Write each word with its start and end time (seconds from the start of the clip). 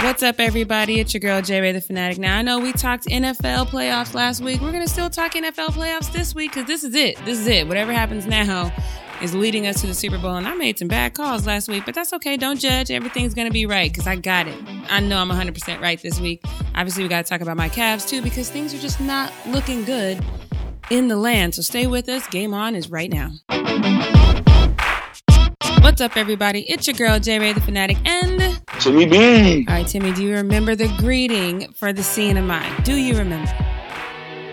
What's 0.00 0.22
up, 0.22 0.38
everybody? 0.38 1.00
It's 1.00 1.12
your 1.12 1.20
girl, 1.20 1.42
J 1.42 1.60
Ray 1.60 1.72
the 1.72 1.80
Fanatic. 1.80 2.18
Now, 2.18 2.38
I 2.38 2.42
know 2.42 2.60
we 2.60 2.72
talked 2.72 3.06
NFL 3.06 3.66
playoffs 3.66 4.14
last 4.14 4.40
week. 4.40 4.60
We're 4.60 4.70
going 4.70 4.84
to 4.84 4.88
still 4.88 5.10
talk 5.10 5.32
NFL 5.32 5.70
playoffs 5.70 6.12
this 6.12 6.36
week 6.36 6.52
because 6.52 6.68
this 6.68 6.84
is 6.84 6.94
it. 6.94 7.16
This 7.24 7.40
is 7.40 7.48
it. 7.48 7.66
Whatever 7.66 7.92
happens 7.92 8.24
now 8.24 8.72
is 9.20 9.34
leading 9.34 9.66
us 9.66 9.80
to 9.80 9.88
the 9.88 9.94
Super 9.94 10.16
Bowl. 10.16 10.36
And 10.36 10.46
I 10.46 10.54
made 10.54 10.78
some 10.78 10.86
bad 10.86 11.14
calls 11.14 11.48
last 11.48 11.68
week, 11.68 11.84
but 11.84 11.96
that's 11.96 12.12
okay. 12.12 12.36
Don't 12.36 12.60
judge. 12.60 12.92
Everything's 12.92 13.34
going 13.34 13.48
to 13.48 13.52
be 13.52 13.66
right 13.66 13.90
because 13.90 14.06
I 14.06 14.14
got 14.14 14.46
it. 14.46 14.56
I 14.88 15.00
know 15.00 15.18
I'm 15.18 15.30
100% 15.30 15.80
right 15.80 16.00
this 16.00 16.20
week. 16.20 16.44
Obviously, 16.76 17.02
we 17.02 17.08
got 17.08 17.24
to 17.24 17.28
talk 17.28 17.40
about 17.40 17.56
my 17.56 17.68
Cavs 17.68 18.08
too 18.08 18.22
because 18.22 18.48
things 18.48 18.72
are 18.72 18.78
just 18.78 19.00
not 19.00 19.32
looking 19.48 19.82
good 19.84 20.24
in 20.90 21.08
the 21.08 21.16
land. 21.16 21.56
So 21.56 21.62
stay 21.62 21.88
with 21.88 22.08
us. 22.08 22.24
Game 22.28 22.54
on 22.54 22.76
is 22.76 22.88
right 22.88 23.10
now. 23.10 23.32
What's 25.80 26.00
up, 26.00 26.16
everybody? 26.16 26.62
It's 26.70 26.86
your 26.86 26.94
girl, 26.94 27.18
J 27.20 27.38
Ray 27.38 27.52
the 27.52 27.60
Fanatic, 27.60 27.96
and 28.04 28.60
Timmy 28.80 29.06
B. 29.06 29.64
All 29.68 29.74
right, 29.74 29.86
Timmy, 29.86 30.12
do 30.12 30.22
you 30.22 30.34
remember 30.34 30.74
the 30.74 30.88
greeting 30.98 31.72
for 31.72 31.92
the 31.92 32.02
CNMI? 32.02 32.84
Do 32.84 32.94
you 32.94 33.16
remember? 33.16 33.50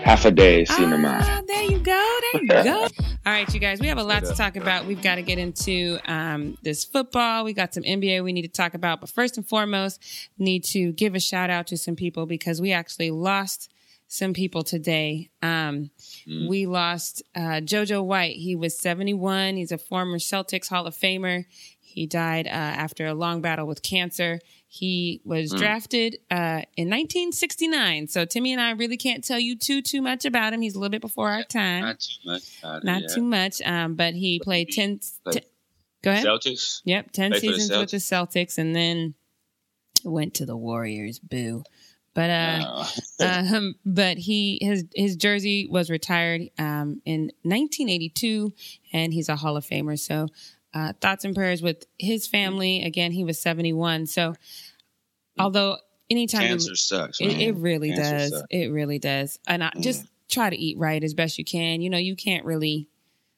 Hafa 0.04 0.30
adai, 0.30 0.66
cinema. 0.68 1.18
Ah, 1.20 1.42
there 1.46 1.62
you 1.64 1.78
go. 1.78 2.18
There 2.32 2.42
you 2.42 2.48
go. 2.48 2.82
All 3.26 3.32
right, 3.32 3.52
you 3.52 3.58
guys, 3.58 3.80
we 3.80 3.88
have 3.88 3.98
a 3.98 4.04
lot 4.04 4.24
to 4.24 4.34
talk 4.34 4.56
about. 4.56 4.86
We've 4.86 5.02
got 5.02 5.16
to 5.16 5.22
get 5.22 5.38
into 5.38 5.98
um, 6.06 6.56
this 6.62 6.84
football. 6.84 7.44
We 7.44 7.52
got 7.52 7.74
some 7.74 7.82
NBA 7.82 8.22
we 8.22 8.32
need 8.32 8.42
to 8.42 8.48
talk 8.48 8.74
about. 8.74 9.00
But 9.00 9.10
first 9.10 9.36
and 9.36 9.46
foremost, 9.46 10.00
need 10.38 10.62
to 10.66 10.92
give 10.92 11.14
a 11.16 11.20
shout 11.20 11.50
out 11.50 11.66
to 11.68 11.76
some 11.76 11.96
people 11.96 12.26
because 12.26 12.60
we 12.60 12.72
actually 12.72 13.10
lost 13.10 13.72
some 14.08 14.32
people 14.32 14.62
today. 14.62 15.30
Um, 15.42 15.90
Mm. 16.28 16.48
We 16.48 16.66
lost 16.66 17.22
uh, 17.34 17.60
JoJo 17.62 18.04
White. 18.04 18.36
He 18.36 18.56
was 18.56 18.78
71. 18.78 19.56
He's 19.56 19.72
a 19.72 19.78
former 19.78 20.18
Celtics 20.18 20.68
Hall 20.68 20.86
of 20.86 20.94
Famer. 20.96 21.44
He 21.80 22.06
died 22.06 22.46
uh, 22.46 22.50
after 22.50 23.06
a 23.06 23.14
long 23.14 23.40
battle 23.40 23.66
with 23.66 23.82
cancer. 23.82 24.40
He 24.68 25.22
was 25.24 25.52
Mm. 25.52 25.58
drafted 25.58 26.16
uh, 26.30 26.62
in 26.76 26.90
1969. 26.90 28.08
So 28.08 28.24
Timmy 28.24 28.52
and 28.52 28.60
I 28.60 28.72
really 28.72 28.96
can't 28.96 29.24
tell 29.24 29.38
you 29.38 29.56
too 29.56 29.80
too 29.82 30.02
much 30.02 30.24
about 30.24 30.52
him. 30.52 30.60
He's 30.60 30.74
a 30.74 30.78
little 30.78 30.90
bit 30.90 31.00
before 31.00 31.30
our 31.30 31.44
time. 31.44 31.84
Not 31.84 32.00
too 32.00 32.28
much. 32.30 32.42
Not, 32.84 33.02
too 33.14 33.22
much. 33.22 33.62
Um, 33.62 33.94
but 33.94 34.14
he 34.14 34.40
played 34.40 34.70
10. 34.70 35.00
Like- 35.24 35.34
t- 35.36 35.48
go 36.02 36.10
ahead. 36.10 36.26
Celtics. 36.26 36.82
Yep, 36.84 37.12
10 37.12 37.30
Played 37.30 37.40
for 37.40 37.46
the 37.46 37.52
seasons 37.54 37.78
with 37.78 37.90
the 37.92 37.96
Celtics 37.98 38.58
and 38.58 38.74
then 38.76 39.14
went 40.04 40.34
to 40.34 40.44
the 40.46 40.56
Warriors. 40.56 41.18
Boo. 41.20 41.62
But 42.16 42.30
uh, 42.30 42.84
um, 43.20 43.74
but 43.84 44.16
he 44.16 44.58
his 44.62 44.84
his 44.94 45.14
jersey 45.16 45.68
was 45.70 45.90
retired 45.90 46.48
um, 46.58 47.00
in 47.04 47.30
1982, 47.42 48.52
and 48.94 49.12
he's 49.12 49.28
a 49.28 49.36
Hall 49.36 49.56
of 49.58 49.64
Famer. 49.66 49.98
So 49.98 50.26
uh, 50.74 50.94
thoughts 51.00 51.24
and 51.26 51.34
prayers 51.34 51.60
with 51.60 51.84
his 51.98 52.26
family. 52.26 52.82
Again, 52.82 53.12
he 53.12 53.22
was 53.22 53.38
71. 53.40 54.06
So 54.06 54.32
although 55.38 55.76
anytime 56.10 56.42
you- 56.42 56.48
Cancer 56.48 56.74
sucks. 56.76 57.20
it, 57.20 57.26
it 57.38 57.52
really 57.56 57.90
Cancer 57.90 58.10
does, 58.18 58.30
sucks. 58.30 58.46
it 58.50 58.66
really 58.68 58.98
does, 58.98 59.38
and 59.46 59.62
I, 59.62 59.70
just 59.80 60.06
try 60.28 60.50
to 60.50 60.56
eat 60.56 60.78
right 60.78 61.04
as 61.04 61.14
best 61.14 61.38
you 61.38 61.44
can. 61.44 61.80
You 61.82 61.90
know, 61.90 61.98
you 61.98 62.16
can't 62.16 62.44
really 62.44 62.88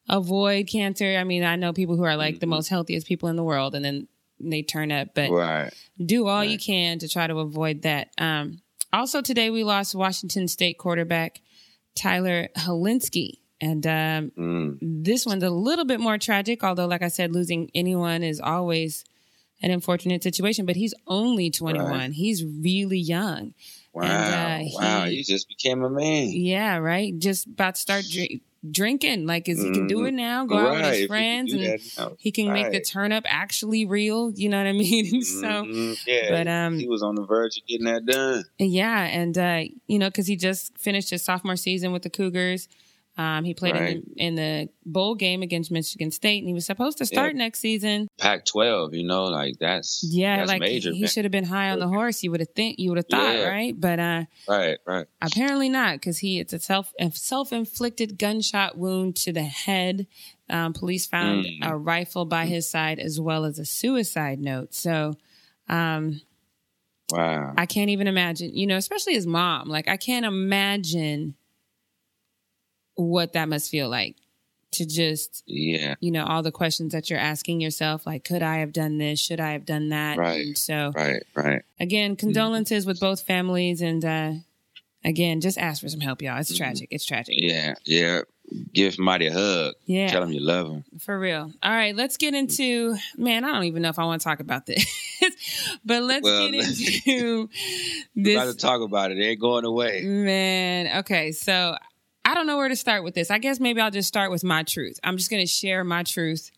avoid 0.09 0.69
cancer. 0.69 1.17
I 1.19 1.25
mean, 1.25 1.45
I 1.45 1.57
know 1.57 1.73
people 1.73 1.97
who 1.97 2.05
are 2.05 2.17
like 2.17 2.41
the 2.41 2.47
Mhm. 2.47 2.51
most 2.51 2.69
healthiest 2.69 3.07
people 3.07 3.29
in 3.29 3.37
the 3.37 3.45
world, 3.45 3.75
and 3.75 3.85
then 3.85 4.09
they 4.41 4.63
turn 4.63 4.93
up, 4.93 5.09
but 5.17 5.31
Right. 5.31 5.73
do 6.05 6.29
all 6.29 6.45
you 6.45 6.59
can 6.59 7.01
to 7.01 7.09
try 7.09 7.27
to 7.27 7.39
avoid 7.41 7.83
that. 7.83 8.11
Um, 8.19 8.61
also 8.93 9.21
today 9.23 9.51
we 9.51 9.65
lost 9.65 9.95
Washington 9.95 10.49
State 10.49 10.79
quarterback 10.79 11.41
Tyler 11.95 12.49
Hilinski. 12.57 13.39
And 13.61 13.85
um, 13.87 14.31
Mm. 14.39 14.79
this 14.81 15.27
one's 15.27 15.43
a 15.43 15.51
little 15.51 15.85
bit 15.85 15.99
more 15.99 16.17
tragic, 16.17 16.63
although, 16.63 16.87
like 16.87 17.03
I 17.03 17.09
said, 17.09 17.33
losing 17.33 17.71
anyone 17.75 18.23
is 18.23 18.41
always 18.41 19.05
an 19.61 19.73
unfortunate 19.73 20.23
situation. 20.23 20.65
But 20.65 20.77
he's 20.77 20.95
only 21.09 21.51
21. 21.51 21.91
Right. 21.91 22.13
He's 22.13 22.45
really 22.45 22.99
young. 23.01 23.55
Wow. 23.93 24.05
And, 24.05 24.63
uh, 24.65 24.71
wow. 24.81 25.05
he- 25.07 25.17
He 25.17 25.23
just 25.25 25.49
became 25.49 25.83
a 25.83 25.91
man. 25.91 26.29
Yeah, 26.31 26.77
right. 26.77 27.19
Just 27.19 27.47
about 27.49 27.75
to 27.75 27.81
start 27.81 28.05
dri- 28.09 28.43
drinking. 28.69 29.27
Like, 29.27 29.49
is 29.49 29.63
he 29.63 29.71
can 29.71 29.87
do 29.87 30.05
it 30.07 30.13
now? 30.13 30.45
Go 30.47 30.57
out 30.57 30.73
with 30.77 30.85
his 30.95 31.07
friends, 31.07 31.53
and 31.53 31.81
now. 31.99 32.13
he 32.19 32.31
can 32.33 32.53
make 32.53 32.71
the 32.73 32.81
turn 32.81 33.13
up 33.13 33.25
actually 33.27 33.85
real. 33.87 34.31
You 34.33 34.49
know 34.49 34.59
what 34.59 34.67
I 34.67 34.73
mean? 34.73 35.23
so. 35.23 35.47
Mhm, 35.47 36.07
yeah. 36.07 36.31
but, 36.31 36.49
um, 36.49 36.79
he 36.79 36.89
was 36.89 37.03
on 37.03 37.15
the 37.15 37.25
verge 37.25 37.57
of 37.59 37.67
getting 37.67 37.87
that 37.87 38.05
done. 38.07 38.45
Yeah, 38.59 39.03
and 39.05 39.37
uh, 39.39 39.63
you 39.87 39.99
know, 39.99 40.09
because 40.09 40.27
he 40.27 40.37
just 40.37 40.77
finished 40.79 41.11
his 41.11 41.23
sophomore 41.25 41.57
season 41.57 41.93
with 41.93 42.03
the 42.03 42.11
Cougars. 42.11 42.69
Um, 43.19 43.43
he 43.43 43.53
played 43.53 43.75
Right. 43.75 43.97
in, 43.97 44.05
the, 44.15 44.23
in 44.23 44.35
the 44.37 44.69
bowl 44.87 45.17
game 45.17 45.43
against 45.43 45.73
Michigan 45.73 46.13
State, 46.13 46.39
and 46.39 46.47
he 46.47 46.55
was 46.55 46.65
supposed 46.65 46.99
to 46.99 47.05
start 47.05 47.35
next 47.35 47.59
season. 47.59 48.07
Pac-12. 48.19 48.95
You 48.95 49.05
know, 49.05 49.25
like 49.25 49.59
that's 49.59 50.07
Yeah, 50.09 50.37
that's 50.37 50.49
like 50.49 50.61
major. 50.61 50.93
he 50.93 51.01
man. 51.01 51.09
should 51.09 51.25
have 51.25 51.33
been 51.33 51.45
high 51.45 51.71
on 51.71 51.81
the 51.81 51.89
horse. 51.89 52.23
You 52.23 52.31
would 52.31 52.39
have 52.39 52.51
think 52.55 52.79
you 52.79 52.91
would 52.91 52.99
have 52.99 53.09
thought, 53.11 53.35
Yeah. 53.35 53.49
right? 53.49 53.75
But 53.79 53.99
uh, 53.99 54.25
Right. 54.49 54.79
Right. 54.87 55.07
apparently 55.21 55.69
not, 55.69 55.95
because 55.97 56.19
he 56.19 56.39
it's 56.39 56.53
a 56.53 56.61
self 56.61 56.93
a 57.01 57.11
self 57.11 57.53
inflicted 57.53 58.19
gunshot 58.19 58.79
wound 58.79 59.17
to 59.17 59.33
the 59.33 59.43
head. 59.43 60.07
Um, 60.49 60.73
police 60.73 61.07
found 61.07 61.45
Mm. 61.45 61.69
a 61.69 61.77
rifle 61.77 62.25
by 62.25 62.47
his 62.47 62.71
side 62.71 63.01
as 63.01 63.21
well 63.21 63.45
as 63.45 63.59
a 63.59 63.65
suicide 63.65 64.39
note. 64.41 64.75
So. 64.75 65.15
Um, 65.69 66.21
Wow. 67.11 67.55
I 67.57 67.65
can't 67.65 67.89
even 67.89 68.07
imagine, 68.07 68.55
you 68.55 68.67
know, 68.67 68.77
especially 68.77 69.15
his 69.15 69.27
mom. 69.27 69.69
Like, 69.71 69.89
I 69.89 69.97
can't 69.97 70.27
imagine 70.27 71.35
what 72.99 73.33
that 73.35 73.49
must 73.49 73.71
feel 73.71 73.89
like 73.89 74.17
to 74.73 74.85
just, 74.85 75.43
yeah. 75.47 75.95
you 76.01 76.11
know, 76.11 76.27
all 76.27 76.43
the 76.43 76.53
questions 76.53 76.93
that 76.93 77.09
you're 77.09 77.19
asking 77.19 77.61
yourself, 77.61 78.07
like, 78.07 78.23
could 78.25 78.43
I 78.43 78.59
have 78.59 78.73
done 78.73 78.99
this? 78.99 79.19
Should 79.19 79.41
I 79.41 79.53
have 79.53 79.65
done 79.65 79.89
that? 79.91 80.19
Right. 80.19 80.45
And 80.47 80.59
so, 80.59 80.93
Right. 80.95 81.23
Right. 81.35 81.63
again, 81.81 82.17
condolences 82.17 82.85
with 82.85 83.01
both 83.01 83.23
families. 83.23 83.81
And 83.81 84.05
uh, 84.05 84.33
again, 85.05 85.41
just 85.41 85.57
ask 85.57 85.81
for 85.81 85.89
some 85.89 86.01
help, 86.01 86.21
y'all. 86.21 86.39
It's 86.39 86.53
Mhm. 86.53 86.59
tragic. 86.59 86.89
It's 86.91 87.07
tragic. 87.07 87.37
Yeah. 87.39 87.77
Yeah. 87.87 88.23
Give 88.75 88.93
somebody 88.95 89.27
a 89.29 89.33
hug. 89.33 89.75
Yeah. 89.87 90.09
Tell 90.09 90.21
them 90.23 90.33
you 90.33 90.41
love 90.41 90.69
them. 90.69 90.85
For 91.01 91.19
real. 91.19 91.53
All 91.63 91.71
right, 91.71 91.95
let's 91.95 92.17
get 92.17 92.35
into 92.35 92.97
man. 93.17 93.45
I 93.45 93.53
don't 93.53 93.65
even 93.65 93.83
know 93.83 93.91
if 93.91 93.99
I 93.99 94.05
want 94.05 94.21
to 94.23 94.25
talk 94.25 94.41
about 94.41 94.65
this, 94.67 94.85
but 95.85 96.03
let's 96.03 96.25
Well, 96.25 96.51
get 96.51 96.55
into 96.67 97.49
this 98.17 98.53
to 98.53 98.55
talk 98.57 98.81
about 98.81 99.13
it. 99.13 99.19
It 99.19 99.23
ain't 99.25 99.41
going 99.41 99.67
away. 99.67 100.03
Man, 100.03 100.99
okay. 101.01 101.33
So 101.33 101.77
I 102.29 102.35
don't 102.35 102.47
know 102.47 102.57
where 102.59 102.69
to 102.69 102.77
start 102.77 103.05
with 103.05 103.15
this. 103.15 103.31
I 103.31 103.39
guess 103.39 103.59
maybe 103.59 103.81
I'll 103.81 103.91
just 103.91 104.09
start 104.09 104.31
with 104.31 104.45
my 104.45 104.63
truth. 104.63 105.01
I'm 105.03 105.17
just 105.17 105.31
going 105.31 105.43
to 105.43 105.47
share 105.47 105.83
my 105.85 106.03
truth 106.03 106.51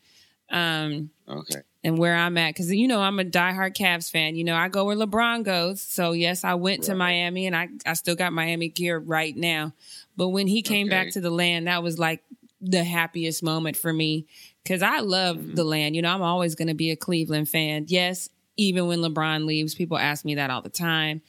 um, 0.49 1.11
Okay. 1.29 1.61
and 1.83 1.97
where 1.97 2.15
I'm 2.15 2.37
at. 2.37 2.49
Because, 2.53 2.71
you 2.73 2.87
know, 2.87 2.99
I'm 2.99 3.19
a 3.19 3.23
diehard 3.23 3.75
Cavs 3.75 4.11
fan. 4.11 4.35
You 4.35 4.43
know, 4.43 4.55
I 4.55 4.67
go 4.67 4.83
where 4.85 4.97
LeBron 4.97 5.43
goes. 5.43 5.81
So, 5.81 6.11
yes, 6.11 6.43
I 6.43 6.55
went 6.55 6.83
to 6.83 6.95
Miami 6.95 7.47
and 7.47 7.55
I, 7.55 7.69
I 7.85 7.93
still 7.93 8.15
got 8.15 8.33
Miami 8.33 8.67
gear 8.67 8.99
right 8.99 9.35
now. 9.35 9.73
But 10.17 10.29
when 10.29 10.47
he 10.47 10.61
came 10.61 10.87
Okay. 10.87 10.95
back 10.95 11.11
to 11.11 11.21
the 11.21 11.29
land, 11.31 11.67
that 11.67 11.81
was 11.83 11.97
like 11.97 12.21
the 12.59 12.83
happiest 12.83 13.41
moment 13.41 13.77
for 13.77 13.93
me. 13.93 14.27
Because 14.63 14.83
I 14.83 14.99
love 14.99 15.37
Mhm. 15.37 15.55
the 15.55 15.63
land. 15.63 15.95
You 15.95 16.01
know, 16.01 16.13
I'm 16.13 16.21
always 16.21 16.53
going 16.55 16.67
to 16.67 16.73
be 16.73 16.91
a 16.91 16.95
Cleveland 16.97 17.47
fan. 17.47 17.85
Yes, 17.87 18.29
even 18.57 18.87
when 18.87 18.99
LeBron 18.99 19.45
leaves, 19.45 19.73
people 19.73 19.97
ask 19.97 20.25
me 20.25 20.35
that 20.35 20.49
all 20.49 20.61
the 20.61 20.69
time. 20.69 21.21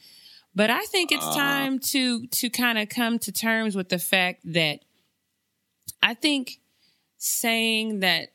But 0.55 0.69
I 0.69 0.85
think 0.85 1.11
it's 1.11 1.25
Uh-huh. 1.25 1.35
time 1.39 1.79
to 1.79 2.27
to 2.27 2.49
kind 2.49 2.77
of 2.77 2.89
come 2.89 3.19
to 3.19 3.31
terms 3.31 3.75
with 3.75 3.89
the 3.89 3.99
fact 3.99 4.41
that 4.53 4.79
I 6.01 6.13
think 6.13 6.59
saying 7.17 7.99
that 8.01 8.29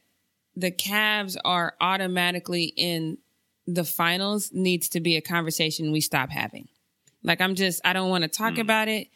the 0.56 0.70
Cavs 0.72 1.36
are 1.44 1.74
automatically 1.80 2.72
in 2.76 3.18
the 3.66 3.84
finals 3.84 4.50
needs 4.52 4.88
to 4.90 5.00
be 5.00 5.16
a 5.16 5.20
conversation 5.20 5.92
we 5.92 6.00
stop 6.00 6.30
having. 6.30 6.68
Like 7.22 7.40
I'm 7.40 7.54
just 7.54 7.80
I 7.84 7.92
don't 7.92 8.10
want 8.10 8.22
to 8.22 8.28
talk 8.28 8.54
Mm. 8.54 8.60
about 8.60 8.88
it. 8.88 9.08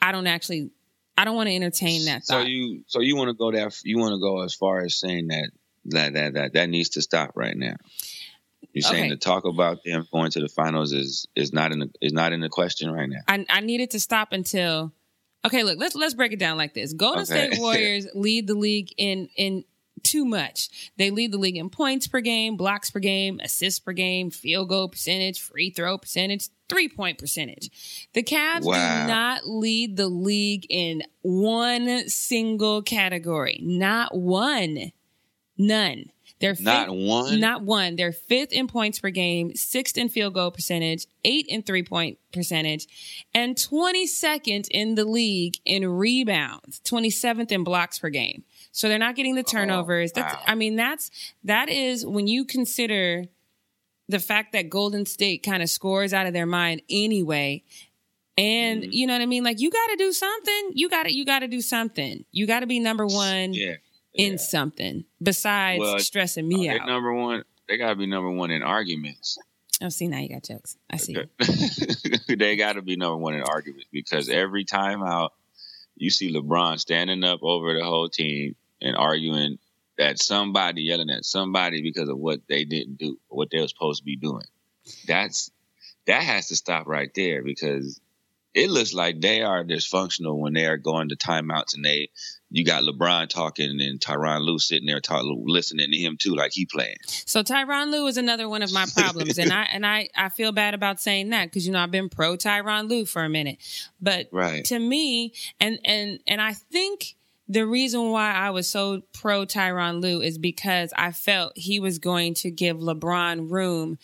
I 0.00 0.12
don't 0.12 0.26
actually 0.26 0.70
I 1.16 1.24
don't 1.24 1.36
want 1.36 1.48
to 1.48 1.54
entertain 1.54 2.04
that 2.06 2.24
So 2.26 2.38
thought. 2.38 2.48
you 2.48 2.84
so 2.86 3.00
you 3.00 3.16
want 3.16 3.28
to 3.28 3.34
go 3.34 3.50
that 3.52 3.74
you 3.84 3.98
want 3.98 4.12
to 4.12 4.18
go 4.20 4.42
as 4.42 4.54
far 4.54 4.84
as 4.84 4.94
saying 4.98 5.28
that 5.28 5.50
that 5.86 6.12
that 6.14 6.34
that 6.34 6.52
that 6.54 6.68
needs 6.68 6.90
to 6.90 7.02
stop 7.02 7.32
right 7.34 7.56
now. 7.56 7.76
You're 8.72 8.82
saying 8.82 9.04
Okay. 9.04 9.10
to 9.10 9.16
talk 9.16 9.44
about 9.44 9.84
them 9.84 10.06
going 10.12 10.30
to 10.32 10.40
the 10.40 10.48
finals 10.48 10.92
is 10.92 11.26
is 11.36 11.52
not 11.52 11.72
in 11.72 11.78
the, 11.80 11.90
is 12.00 12.12
not 12.12 12.32
in 12.32 12.40
the 12.40 12.48
question 12.48 12.90
right 12.90 13.08
now. 13.08 13.20
I, 13.28 13.44
I 13.48 13.60
needed 13.60 13.90
to 13.92 14.00
stop 14.00 14.32
until 14.32 14.92
okay 15.44 15.62
look 15.62 15.78
let's 15.78 15.94
let's 15.94 16.14
break 16.14 16.32
it 16.32 16.38
down 16.38 16.56
like 16.56 16.74
this 16.74 16.92
golden 16.92 17.22
Okay. 17.22 17.48
state 17.50 17.60
warriors 17.60 18.06
lead 18.14 18.46
the 18.46 18.54
league 18.54 18.92
in 18.96 19.28
in 19.36 19.64
too 20.02 20.24
much 20.26 20.90
they 20.98 21.10
lead 21.10 21.32
the 21.32 21.38
league 21.38 21.56
in 21.56 21.70
points 21.70 22.06
per 22.06 22.20
game 22.20 22.56
blocks 22.56 22.90
per 22.90 22.98
game 22.98 23.40
assists 23.42 23.78
per 23.80 23.92
game 23.92 24.30
field 24.30 24.68
goal 24.68 24.86
percentage 24.88 25.40
free 25.40 25.70
throw 25.70 25.96
percentage 25.96 26.48
three 26.68 26.88
point 26.88 27.16
percentage 27.18 28.06
the 28.12 28.22
Cavs 28.22 28.64
Wow. 28.64 29.02
do 29.02 29.08
not 29.08 29.46
lead 29.48 29.96
the 29.96 30.08
league 30.08 30.66
in 30.68 31.02
one 31.22 32.06
single 32.08 32.82
category 32.82 33.60
not 33.62 34.14
one 34.14 34.92
none 35.56 36.10
they're 36.40 36.56
Not 36.60 36.94
one. 36.94 37.40
not 37.40 37.62
one. 37.62 37.96
They're 37.96 38.12
fifth 38.12 38.52
in 38.52 38.66
points 38.66 38.98
per 38.98 39.10
game, 39.10 39.54
sixth 39.54 39.96
in 39.96 40.08
field 40.08 40.34
goal 40.34 40.50
percentage, 40.50 41.06
eighth 41.24 41.48
in 41.48 41.62
three 41.62 41.82
point 41.82 42.18
percentage, 42.32 42.86
and 43.34 43.56
22nd 43.56 44.68
in 44.70 44.94
the 44.96 45.04
league 45.04 45.56
in 45.64 45.86
rebounds, 45.88 46.80
27th 46.84 47.50
in 47.52 47.64
blocks 47.64 47.98
per 47.98 48.10
game. 48.10 48.44
So 48.72 48.88
they're 48.88 48.98
not 48.98 49.14
getting 49.16 49.36
the 49.36 49.42
turnovers. 49.44 50.12
That's, 50.12 50.34
wow. 50.34 50.42
I 50.46 50.54
mean, 50.54 50.76
that's, 50.76 51.10
that 51.44 51.68
is 51.68 52.04
when 52.04 52.26
you 52.26 52.44
consider 52.44 53.24
the 54.08 54.18
fact 54.18 54.52
that 54.52 54.68
Golden 54.68 55.06
State 55.06 55.42
kind 55.44 55.62
of 55.62 55.70
scores 55.70 56.12
out 56.12 56.26
of 56.26 56.32
their 56.32 56.46
mind 56.46 56.82
anyway. 56.90 57.62
And 58.36 58.82
Mhm. 58.82 58.88
you 58.92 59.06
know 59.06 59.12
what 59.14 59.22
I 59.22 59.26
mean? 59.26 59.44
Like 59.44 59.60
you 59.60 59.70
got 59.70 59.86
to 59.90 59.96
do 59.96 60.12
something. 60.12 60.70
You 60.74 60.88
got 60.90 61.04
to 61.04 61.14
you 61.14 61.24
got 61.24 61.38
to 61.38 61.48
do 61.48 61.60
something. 61.60 62.24
You 62.32 62.46
got 62.48 62.60
to 62.60 62.66
be 62.66 62.80
number 62.80 63.06
1 63.06 63.54
Yeah. 63.54 63.76
In 64.14 64.32
yeah. 64.32 64.38
something 64.38 65.04
besides 65.22 65.80
Well, 65.80 65.98
stressing 65.98 66.44
uh, 66.44 66.48
me 66.48 66.68
They're 66.68 66.80
out. 66.80 66.86
number 66.86 67.12
one. 67.12 67.44
They 67.68 67.76
gotta 67.76 67.96
be 67.96 68.06
number 68.06 68.30
one 68.30 68.50
in 68.50 68.62
arguments. 68.62 69.38
oh, 69.82 69.88
see 69.88 70.06
now 70.08 70.18
you 70.18 70.28
got 70.28 70.44
jokes. 70.44 70.76
I 70.90 70.96
see. 70.98 71.16
they 72.36 72.56
got 72.56 72.74
to 72.74 72.82
be 72.82 72.96
number 72.96 73.16
one 73.16 73.34
in 73.34 73.42
arguments 73.42 73.86
because 73.92 74.28
every 74.28 74.64
time 74.64 75.02
out, 75.02 75.32
you 75.96 76.10
see 76.10 76.32
LeBron 76.32 76.78
standing 76.78 77.24
up 77.24 77.40
over 77.42 77.74
the 77.74 77.84
whole 77.84 78.08
team 78.08 78.54
and 78.80 78.96
arguing 78.96 79.58
at 79.98 80.18
somebody, 80.18 80.82
yelling 80.82 81.10
at 81.10 81.24
somebody 81.24 81.82
because 81.82 82.08
of 82.08 82.18
what 82.18 82.40
they 82.48 82.64
didn't 82.64 82.98
do, 82.98 83.18
what 83.28 83.48
they 83.50 83.60
were 83.60 83.68
supposed 83.68 84.00
to 84.00 84.04
be 84.04 84.16
doing. 84.16 84.44
That's 85.06 85.50
that 86.06 86.22
has 86.22 86.48
to 86.48 86.56
stop 86.56 86.86
right 86.86 87.10
there 87.14 87.42
because 87.42 88.00
it 88.52 88.70
looks 88.70 88.92
like 88.92 89.20
they 89.20 89.42
are 89.42 89.64
dysfunctional 89.64 90.38
when 90.38 90.52
they 90.52 90.66
are 90.66 90.76
going 90.76 91.08
to 91.08 91.16
timeouts 91.16 91.74
and 91.74 91.84
they 91.84 92.10
you 92.54 92.64
got 92.64 92.84
LeBron 92.84 93.28
talking 93.28 93.80
and 93.80 93.98
Tyronn 93.98 94.42
Lue 94.42 94.60
sitting 94.60 94.86
there 94.86 95.00
talking, 95.00 95.42
listening 95.44 95.90
to 95.90 95.96
him 95.98 96.16
too, 96.16 96.34
like 96.36 96.52
he 96.54 96.66
playing. 96.66 96.96
So 97.04 97.42
Tyronn 97.42 97.90
Lue 97.90 98.06
is 98.06 98.16
another 98.16 98.48
one 98.48 98.62
of 98.62 98.72
my 98.72 98.86
problems, 98.94 99.38
and 99.38 99.52
I 99.52 99.62
and 99.72 99.84
I 99.84 100.08
I 100.16 100.28
feel 100.28 100.52
bad 100.52 100.72
about 100.72 101.00
saying 101.00 101.30
that 101.30 101.46
because 101.46 101.66
you 101.66 101.72
know 101.72 101.80
I've 101.80 101.90
been 101.90 102.08
pro 102.08 102.36
Tyronn 102.36 102.88
Lue 102.88 103.06
for 103.06 103.24
a 103.24 103.28
minute, 103.28 103.58
but 104.00 104.28
Right. 104.30 104.64
to 104.66 104.78
me, 104.78 105.32
and 105.58 105.80
and 105.84 106.20
and 106.28 106.40
I 106.40 106.52
think 106.52 107.16
the 107.48 107.66
reason 107.66 108.10
why 108.10 108.32
I 108.32 108.50
was 108.50 108.68
so 108.68 109.02
pro 109.12 109.44
Tyronn 109.44 110.00
Lue 110.00 110.22
is 110.22 110.38
because 110.38 110.92
I 110.96 111.10
felt 111.10 111.52
he 111.56 111.80
was 111.80 111.98
going 111.98 112.34
to 112.34 112.50
give 112.50 112.78
LeBron 112.78 113.50
room 113.50 113.98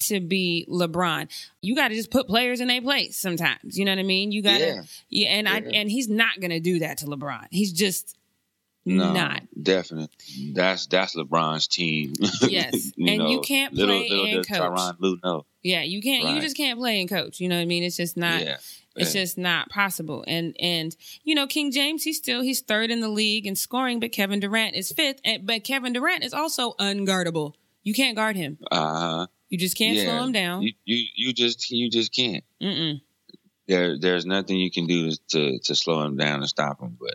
to 0.00 0.20
be 0.20 0.66
LeBron. 0.70 1.28
You 1.62 1.74
got 1.74 1.88
to 1.88 1.94
just 1.94 2.10
put 2.10 2.26
players 2.26 2.60
in 2.60 2.68
their 2.68 2.82
place 2.82 3.16
sometimes. 3.16 3.78
You 3.78 3.84
know 3.84 3.92
what 3.92 3.98
I 4.00 4.02
mean? 4.04 4.32
You 4.32 4.42
got 4.42 4.58
to 4.58 4.66
Yeah. 4.66 4.82
yeah, 5.08 5.28
and 5.28 5.48
I 5.48 5.58
and 5.58 5.90
he's 5.90 6.08
not 6.08 6.40
going 6.40 6.50
to 6.50 6.60
do 6.60 6.80
that 6.80 6.98
to 6.98 7.06
LeBron. 7.06 7.46
He's 7.50 7.72
just 7.72 8.16
No, 8.84 9.12
not. 9.12 9.42
definitely. 9.60 10.08
That's 10.52 10.86
that's 10.86 11.14
LeBron's 11.16 11.66
team. 11.68 12.12
Yes. 12.48 12.92
And 12.98 13.28
you 13.30 13.40
can't 13.40 13.74
play 13.74 14.08
little 14.10 14.26
and 14.26 14.46
coach. 14.46 14.58
Tyronn 14.60 14.96
Lue 15.00 15.18
know. 15.24 15.46
Yeah, 15.62 15.82
you 15.82 16.02
can't. 16.02 16.28
You 16.34 16.40
just 16.42 16.56
can't 16.56 16.78
play 16.78 17.00
and 17.00 17.08
coach. 17.08 17.40
You 17.40 17.48
know 17.48 17.56
what 17.56 17.62
I 17.62 17.66
mean? 17.66 17.82
It's 17.82 17.96
just 17.96 18.16
not. 18.18 18.42
yeah, 18.44 18.58
It's 18.96 19.14
just 19.14 19.38
not 19.38 19.70
possible. 19.70 20.22
And 20.26 20.54
and 20.60 20.94
you 21.22 21.34
know, 21.34 21.46
King 21.46 21.72
James, 21.72 22.02
he's 22.04 22.18
still 22.18 22.42
he's 22.42 22.60
third 22.60 22.90
in 22.90 23.00
the 23.00 23.08
league 23.08 23.46
in 23.46 23.56
scoring, 23.56 23.98
but 24.00 24.12
Kevin 24.12 24.40
Durant 24.40 24.74
is 24.76 24.92
fifth. 24.92 25.20
And, 25.24 25.46
but 25.46 25.64
Kevin 25.64 25.94
Durant 25.94 26.22
is 26.22 26.34
also 26.34 26.72
unguardable. 26.78 27.54
You 27.82 27.94
can't 27.94 28.16
guard 28.16 28.36
him. 28.36 28.58
uh 28.70 29.26
You 29.54 29.58
just 29.58 29.78
can't 29.78 29.96
yeah. 29.96 30.02
slow 30.02 30.24
him 30.24 30.32
down. 30.32 30.62
You, 30.62 30.72
you 30.84 31.06
you 31.14 31.32
just 31.32 31.70
you 31.70 31.88
just 31.88 32.12
can't. 32.12 32.42
Mm-mm. 32.60 33.00
There 33.68 33.96
there's 33.96 34.26
nothing 34.26 34.56
you 34.56 34.68
can 34.68 34.88
do 34.88 35.12
to 35.12 35.18
to, 35.28 35.58
to 35.60 35.74
slow 35.76 36.02
him 36.04 36.16
down 36.16 36.40
and 36.40 36.48
stop 36.48 36.80
him. 36.82 36.96
But 36.98 37.14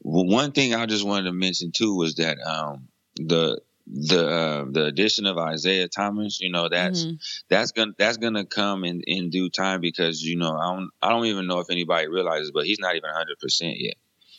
one 0.00 0.52
thing 0.52 0.74
I 0.74 0.84
just 0.84 1.06
wanted 1.06 1.24
to 1.24 1.32
mention 1.32 1.72
too 1.72 1.94
was 1.96 2.16
that 2.16 2.36
um 2.46 2.88
the 3.16 3.62
the 3.86 4.28
uh, 4.28 4.64
the 4.70 4.84
addition 4.84 5.24
of 5.24 5.38
Isaiah 5.38 5.88
Thomas, 5.88 6.38
you 6.38 6.52
know, 6.52 6.68
that's 6.68 7.06
Mhm. 7.06 7.18
that's 7.48 7.72
gonna 7.72 7.92
that's 7.96 8.18
gonna 8.18 8.44
come 8.44 8.84
in 8.84 9.00
in 9.06 9.30
due 9.30 9.48
time 9.48 9.80
because 9.80 10.22
you 10.22 10.36
know 10.36 10.54
I 10.54 10.74
don't 10.76 10.90
I 11.00 11.08
don't 11.08 11.24
even 11.24 11.46
know 11.46 11.60
if 11.60 11.70
anybody 11.70 12.08
realizes, 12.08 12.50
but 12.50 12.66
he's 12.66 12.78
not 12.78 12.94
even 12.94 13.08
hundred 13.08 13.38
percent 13.38 13.76
yet. 13.80 13.94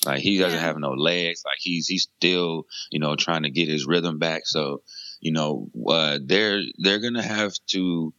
Like 0.05 0.19
he 0.21 0.37
doesn't 0.37 0.59
Yeah. 0.59 0.63
have 0.67 0.77
no 0.77 0.91
legs. 0.91 1.41
Like 1.43 1.57
he's 1.59 1.87
he's 1.87 2.03
still 2.03 2.67
you 2.91 2.99
know 2.99 3.15
trying 3.15 3.41
to 3.43 3.49
get 3.49 3.67
his 3.67 3.87
rhythm 3.87 4.19
back. 4.19 4.45
So 4.45 4.83
you 5.25 5.31
know 5.31 5.67
uh, 5.89 6.19
they're 6.23 6.61
they're 6.77 6.99
gonna 6.99 7.23
have 7.23 7.53
to 7.65 8.13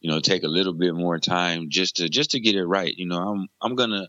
you 0.00 0.10
know 0.10 0.20
take 0.20 0.42
a 0.42 0.48
little 0.48 0.72
bit 0.72 0.94
more 0.94 1.18
time 1.18 1.68
just 1.68 1.96
to 1.96 2.08
just 2.08 2.30
to 2.30 2.40
get 2.40 2.54
it 2.54 2.64
right. 2.64 2.94
You 2.96 3.06
know 3.06 3.18
I'm 3.18 3.48
I'm 3.60 3.74
gonna 3.76 4.08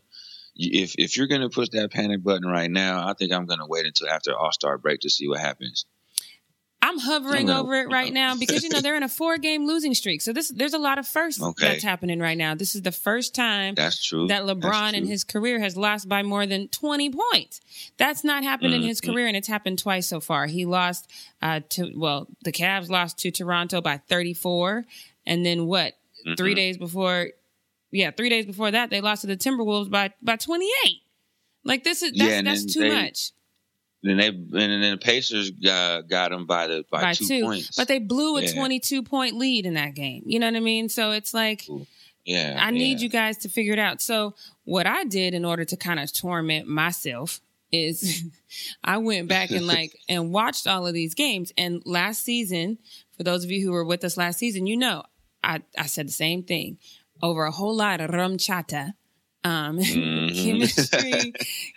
if 0.56 0.94
if 0.96 1.18
you're 1.18 1.26
gonna 1.26 1.50
push 1.50 1.68
that 1.72 1.92
panic 1.92 2.24
button 2.24 2.48
right 2.48 2.70
now, 2.70 3.06
I 3.06 3.12
think 3.12 3.32
I'm 3.32 3.44
gonna 3.44 3.66
wait 3.68 3.84
until 3.84 4.08
after 4.08 4.34
All 4.34 4.50
Star 4.50 4.78
break 4.78 5.00
to 5.00 5.10
see 5.10 5.28
what 5.28 5.40
happens. 5.40 5.84
I'm 6.80 6.98
hovering 6.98 7.50
over 7.50 7.74
it 7.80 7.88
right 7.90 8.12
now 8.12 8.36
because 8.36 8.62
you 8.62 8.68
know 8.70 8.80
they're 8.80 8.96
in 8.96 9.02
a 9.02 9.08
four 9.08 9.36
game 9.36 9.66
losing 9.66 9.94
streak. 9.94 10.22
So 10.22 10.32
this 10.32 10.48
there's 10.48 10.74
a 10.74 10.78
lot 10.78 10.98
of 10.98 11.06
firsts 11.08 11.42
Okay. 11.42 11.66
that's 11.68 11.82
happening 11.82 12.20
right 12.20 12.38
now. 12.38 12.54
This 12.54 12.74
is 12.76 12.82
the 12.82 12.92
first 12.92 13.34
time 13.34 13.74
That's 13.74 14.02
true. 14.02 14.28
that 14.28 14.42
LeBron 14.44 14.94
in 14.94 15.04
his 15.06 15.24
career 15.24 15.58
has 15.60 15.76
lost 15.76 16.08
by 16.08 16.22
more 16.22 16.46
than 16.46 16.68
20 16.68 17.10
points. 17.32 17.60
That's 17.96 18.22
not 18.22 18.44
happened 18.44 18.74
in 18.74 18.82
his 18.82 19.00
Mhm. 19.00 19.12
career, 19.12 19.26
and 19.26 19.36
it's 19.36 19.48
happened 19.48 19.80
twice 19.80 20.06
so 20.08 20.20
far. 20.20 20.46
He 20.46 20.64
lost 20.64 21.10
uh, 21.42 21.60
to, 21.70 21.92
well, 21.96 22.28
the 22.44 22.52
Cavs 22.52 22.88
lost 22.88 23.18
to 23.18 23.30
Toronto 23.30 23.80
by 23.80 23.98
34. 24.08 24.86
And 25.26 25.44
then 25.44 25.66
what? 25.66 25.94
Three 26.36 26.52
Mhm. 26.52 26.56
days 26.56 26.76
before, 26.78 27.30
yeah, 27.90 28.10
three 28.12 28.28
days 28.28 28.46
before 28.46 28.70
that, 28.70 28.90
they 28.90 29.00
lost 29.00 29.22
to 29.22 29.26
the 29.26 29.36
Timberwolves 29.36 29.90
by, 29.90 30.12
by 30.22 30.36
28. 30.36 31.02
Like, 31.64 31.84
this 31.84 32.02
is, 32.02 32.12
that's, 32.12 32.30
Yeah, 32.30 32.42
that's 32.42 32.64
too 32.72 32.80
they- 32.80 32.90
much. 32.90 33.30
Then 34.02 34.16
they 34.18 34.28
and 34.28 34.52
then 34.52 34.90
the 34.92 34.96
Pacers 34.96 35.50
got 35.50 36.08
got 36.08 36.30
them 36.30 36.46
by 36.46 36.66
the 36.68 36.84
by, 36.90 37.00
By 37.02 37.12
two, 37.14 37.26
two. 37.26 37.42
points. 37.42 37.76
But 37.76 37.88
they 37.88 37.98
blew 37.98 38.36
a 38.36 38.42
Yeah. 38.42 38.54
22 38.54 39.02
point 39.02 39.36
lead 39.36 39.66
in 39.66 39.74
that 39.74 39.94
game. 39.94 40.22
You 40.26 40.38
know 40.38 40.46
what 40.46 40.56
I 40.56 40.60
mean? 40.60 40.88
So 40.88 41.10
it's 41.10 41.34
like, 41.34 41.66
yeah, 42.24 42.58
I 42.60 42.70
need 42.70 42.98
yeah. 42.98 43.04
you 43.04 43.08
guys 43.08 43.38
to 43.38 43.48
figure 43.48 43.72
it 43.72 43.78
out. 43.80 44.00
So 44.00 44.34
what 44.64 44.86
I 44.86 45.04
did 45.04 45.34
in 45.34 45.44
order 45.44 45.64
to 45.64 45.76
kind 45.76 45.98
of 45.98 46.12
torment 46.12 46.68
myself 46.68 47.40
is 47.72 48.22
I 48.84 48.98
went 48.98 49.28
back 49.28 49.50
and 49.50 49.66
like 49.66 49.92
and 50.08 50.30
watched 50.32 50.66
all 50.68 50.86
of 50.86 50.94
these 50.94 51.14
games. 51.14 51.52
And 51.58 51.82
last 51.84 52.24
season, 52.24 52.78
for 53.16 53.24
those 53.24 53.44
of 53.44 53.50
you 53.50 53.66
who 53.66 53.72
were 53.72 53.84
with 53.84 54.04
us 54.04 54.16
last 54.16 54.38
season, 54.38 54.66
you 54.68 54.76
know, 54.76 55.02
I, 55.42 55.62
I 55.76 55.86
said 55.86 56.06
the 56.06 56.12
same 56.12 56.44
thing 56.44 56.78
over 57.20 57.44
a 57.46 57.50
whole 57.50 57.74
lot 57.74 58.00
of 58.00 58.10
RumChata. 58.10 58.92
Um, 59.44 59.78
Mhm. 59.80 60.44
chemistry, 60.44 61.32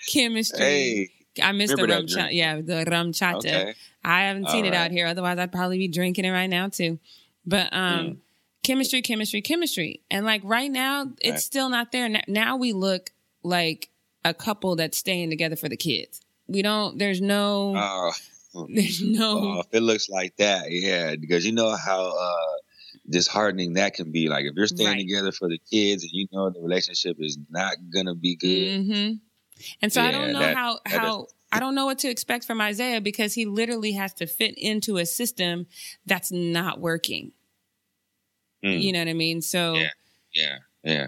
chemistry. 0.07 0.59
Hey, 0.59 1.09
I 1.41 1.51
missed 1.51 1.75
the 1.75 1.81
RumChata. 1.83 2.29
Yeah, 2.31 2.55
the 2.57 2.83
RumChata. 2.85 3.35
okay. 3.37 3.73
I 4.03 4.23
haven't 4.23 4.49
seen 4.49 4.65
All 4.65 4.71
it 4.71 4.75
out 4.75 4.91
here. 4.91 5.07
Otherwise, 5.07 5.37
I'd 5.37 5.51
probably 5.51 5.77
be 5.77 5.87
drinking 5.87 6.25
it 6.25 6.31
right 6.31 6.49
now 6.49 6.69
too. 6.69 6.99
But 7.45 7.71
um, 7.73 8.05
Mm. 8.07 8.17
chemistry, 8.63 9.01
chemistry, 9.01 9.41
chemistry, 9.41 10.01
and 10.09 10.25
like 10.25 10.41
right 10.43 10.71
now, 10.71 11.11
it's 11.19 11.29
Right. 11.29 11.39
still 11.39 11.69
not 11.69 11.91
there. 11.91 12.09
Now 12.27 12.57
we 12.57 12.73
look 12.73 13.11
like 13.43 13.89
a 14.25 14.33
couple 14.33 14.75
that's 14.75 14.97
staying 14.97 15.29
together 15.29 15.55
for 15.55 15.69
the 15.69 15.77
kids. 15.77 16.21
We 16.47 16.61
don't. 16.61 16.97
There's 16.97 17.21
no. 17.21 17.73
Oh, 18.53 18.67
there's 18.69 19.01
no. 19.01 19.59
if 19.61 19.67
it 19.71 19.81
looks 19.81 20.09
like 20.09 20.35
that, 20.37 20.65
yeah, 20.71 21.15
because 21.15 21.45
you 21.45 21.53
know 21.53 21.75
how 21.75 22.07
uh, 22.17 22.57
disheartening 23.09 23.73
that 23.73 23.93
can 23.93 24.11
be. 24.11 24.27
Like 24.29 24.45
if 24.45 24.53
you're 24.55 24.67
staying 24.67 24.89
Right. 24.89 24.99
together 24.99 25.31
for 25.31 25.47
the 25.47 25.57
kids 25.71 26.03
and 26.03 26.11
you 26.13 26.27
know 26.31 26.49
the 26.49 26.59
relationship 26.59 27.17
is 27.19 27.37
not 27.49 27.75
gonna 27.93 28.15
be 28.15 28.35
good. 28.35 28.85
hmm 28.85 29.11
And 29.81 29.91
so 29.91 30.01
I 30.01 30.11
don't 30.11 30.31
know 30.33 30.39
that- 30.39 30.55
how 30.55 30.79
that 30.85 30.99
how 30.99 31.27
I 31.51 31.59
don't 31.59 31.75
know 31.75 31.85
what 31.85 31.99
to 31.99 32.09
expect 32.09 32.45
from 32.45 32.61
Isaiah 32.61 33.01
because 33.01 33.33
he 33.33 33.45
literally 33.45 33.91
has 33.93 34.13
to 34.15 34.25
fit 34.25 34.57
into 34.57 34.97
a 34.97 35.05
system 35.05 35.67
that's 36.05 36.31
not 36.31 36.79
working. 36.79 37.33
Mm. 38.63 38.81
You 38.81 38.93
know 38.93 38.99
what 38.99 39.07
I 39.09 39.13
mean? 39.13 39.41
So 39.41 39.73
Yeah. 39.73 39.89
Yeah, 40.33 40.57
yeah. 40.83 41.07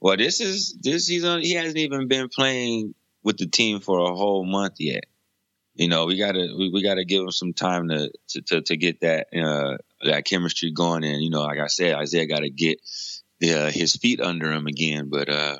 Well, 0.00 0.16
this 0.16 0.40
is 0.40 0.76
this 0.80 1.06
he's 1.06 1.24
on. 1.24 1.40
He 1.40 1.54
hasn't 1.54 1.78
even 1.78 2.08
been 2.08 2.28
playing 2.28 2.94
with 3.22 3.38
the 3.38 3.46
team 3.46 3.80
for 3.80 3.98
a 3.98 4.14
whole 4.14 4.44
month 4.44 4.74
yet. 4.78 5.04
You 5.74 5.88
know, 5.88 6.06
we 6.06 6.16
gotta 6.16 6.54
we, 6.56 6.70
we 6.70 6.82
gotta 6.82 7.04
give 7.04 7.22
him 7.22 7.30
some 7.30 7.54
time 7.54 7.88
to 7.88 8.10
to 8.28 8.42
to, 8.42 8.60
to 8.62 8.76
get 8.76 9.00
that 9.00 9.28
uh, 9.36 9.78
that 10.04 10.24
chemistry 10.24 10.70
going. 10.70 11.04
And 11.04 11.22
you 11.22 11.30
know, 11.30 11.42
like 11.42 11.58
I 11.58 11.66
said, 11.66 11.94
Isaiah 11.94 12.26
got 12.26 12.40
to 12.40 12.50
get 12.50 12.78
uh, 13.42 13.70
his 13.70 13.96
feet 13.96 14.20
under 14.20 14.52
him 14.52 14.66
again. 14.66 15.08
But 15.08 15.28
uh, 15.28 15.58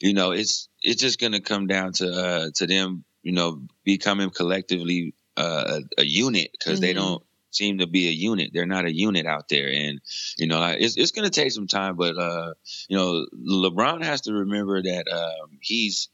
you 0.00 0.12
know, 0.12 0.32
it's 0.32 0.68
it's 0.84 1.00
just 1.00 1.20
gonna 1.20 1.40
come 1.40 1.66
down 1.66 1.92
to 1.94 2.08
uh, 2.12 2.50
to 2.56 2.66
them, 2.66 3.04
you 3.22 3.32
know, 3.32 3.62
becoming 3.84 4.30
collectively 4.30 5.14
uh, 5.36 5.80
a, 5.98 6.02
a 6.02 6.04
unit 6.04 6.50
because 6.52 6.80
they 6.80 6.92
Mhm. 6.92 6.96
don't 6.96 7.22
seem 7.50 7.78
to 7.78 7.86
be 7.86 8.08
a 8.08 8.12
unit. 8.12 8.50
They're 8.52 8.66
not 8.66 8.84
a 8.84 8.92
unit 8.94 9.26
out 9.26 9.48
there, 9.48 9.68
and 9.72 10.00
you 10.36 10.46
know, 10.46 10.62
it's 10.78 10.96
it's 10.96 11.12
gonna 11.12 11.30
take 11.30 11.52
some 11.52 11.66
time. 11.66 11.96
But 11.96 12.16
uh, 12.16 12.54
you 12.88 12.96
know, 12.96 13.26
LeBron 13.34 14.04
has 14.04 14.22
to 14.22 14.32
remember 14.32 14.82
that 14.82 15.08
um, 15.08 15.58
he's 15.60 16.08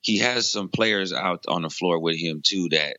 he 0.00 0.18
has 0.18 0.50
some 0.50 0.68
players 0.68 1.12
out 1.12 1.44
on 1.48 1.62
the 1.62 1.70
floor 1.70 1.98
with 1.98 2.16
him 2.18 2.40
too 2.44 2.68
that 2.70 2.98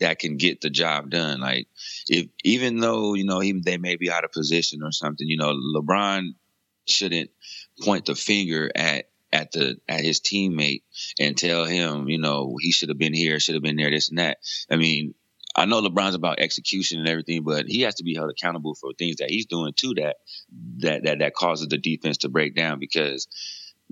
that 0.00 0.18
can 0.20 0.36
get 0.36 0.60
the 0.60 0.70
job 0.70 1.10
done. 1.10 1.40
Like 1.40 1.66
if 2.08 2.28
even 2.44 2.78
though 2.80 3.14
you 3.14 3.24
know 3.24 3.40
he, 3.40 3.52
they 3.64 3.78
may 3.78 3.96
be 3.96 4.10
out 4.10 4.24
of 4.24 4.32
position 4.32 4.82
or 4.82 4.92
something, 4.92 5.26
you 5.26 5.36
know, 5.36 5.52
LeBron 5.76 6.34
shouldn't 6.86 7.30
point 7.82 8.06
the 8.06 8.14
finger 8.14 8.70
at 8.74 9.08
at 9.32 9.52
the 9.52 9.76
at 9.88 10.00
his 10.00 10.20
teammate 10.20 10.82
and 11.18 11.36
tell 11.36 11.64
him, 11.64 12.08
you 12.08 12.18
know, 12.18 12.56
he 12.60 12.72
should 12.72 12.88
have 12.88 12.98
been 12.98 13.14
here, 13.14 13.40
should 13.40 13.54
have 13.54 13.62
been 13.62 13.76
there, 13.76 13.90
this 13.90 14.08
and 14.08 14.18
that. 14.18 14.38
I 14.70 14.76
mean, 14.76 15.14
I 15.54 15.64
know 15.64 15.82
LeBron's 15.82 16.14
about 16.14 16.40
execution 16.40 17.00
and 17.00 17.08
everything, 17.08 17.42
but 17.42 17.66
he 17.66 17.82
has 17.82 17.96
to 17.96 18.04
be 18.04 18.14
held 18.14 18.30
accountable 18.30 18.74
for 18.74 18.92
things 18.92 19.16
that 19.16 19.30
he's 19.30 19.46
doing 19.46 19.72
too 19.74 19.94
that 19.94 20.16
that 20.78 21.04
that, 21.04 21.18
that 21.20 21.34
causes 21.34 21.68
the 21.68 21.78
defense 21.78 22.18
to 22.18 22.28
break 22.28 22.54
down 22.54 22.78
because 22.78 23.28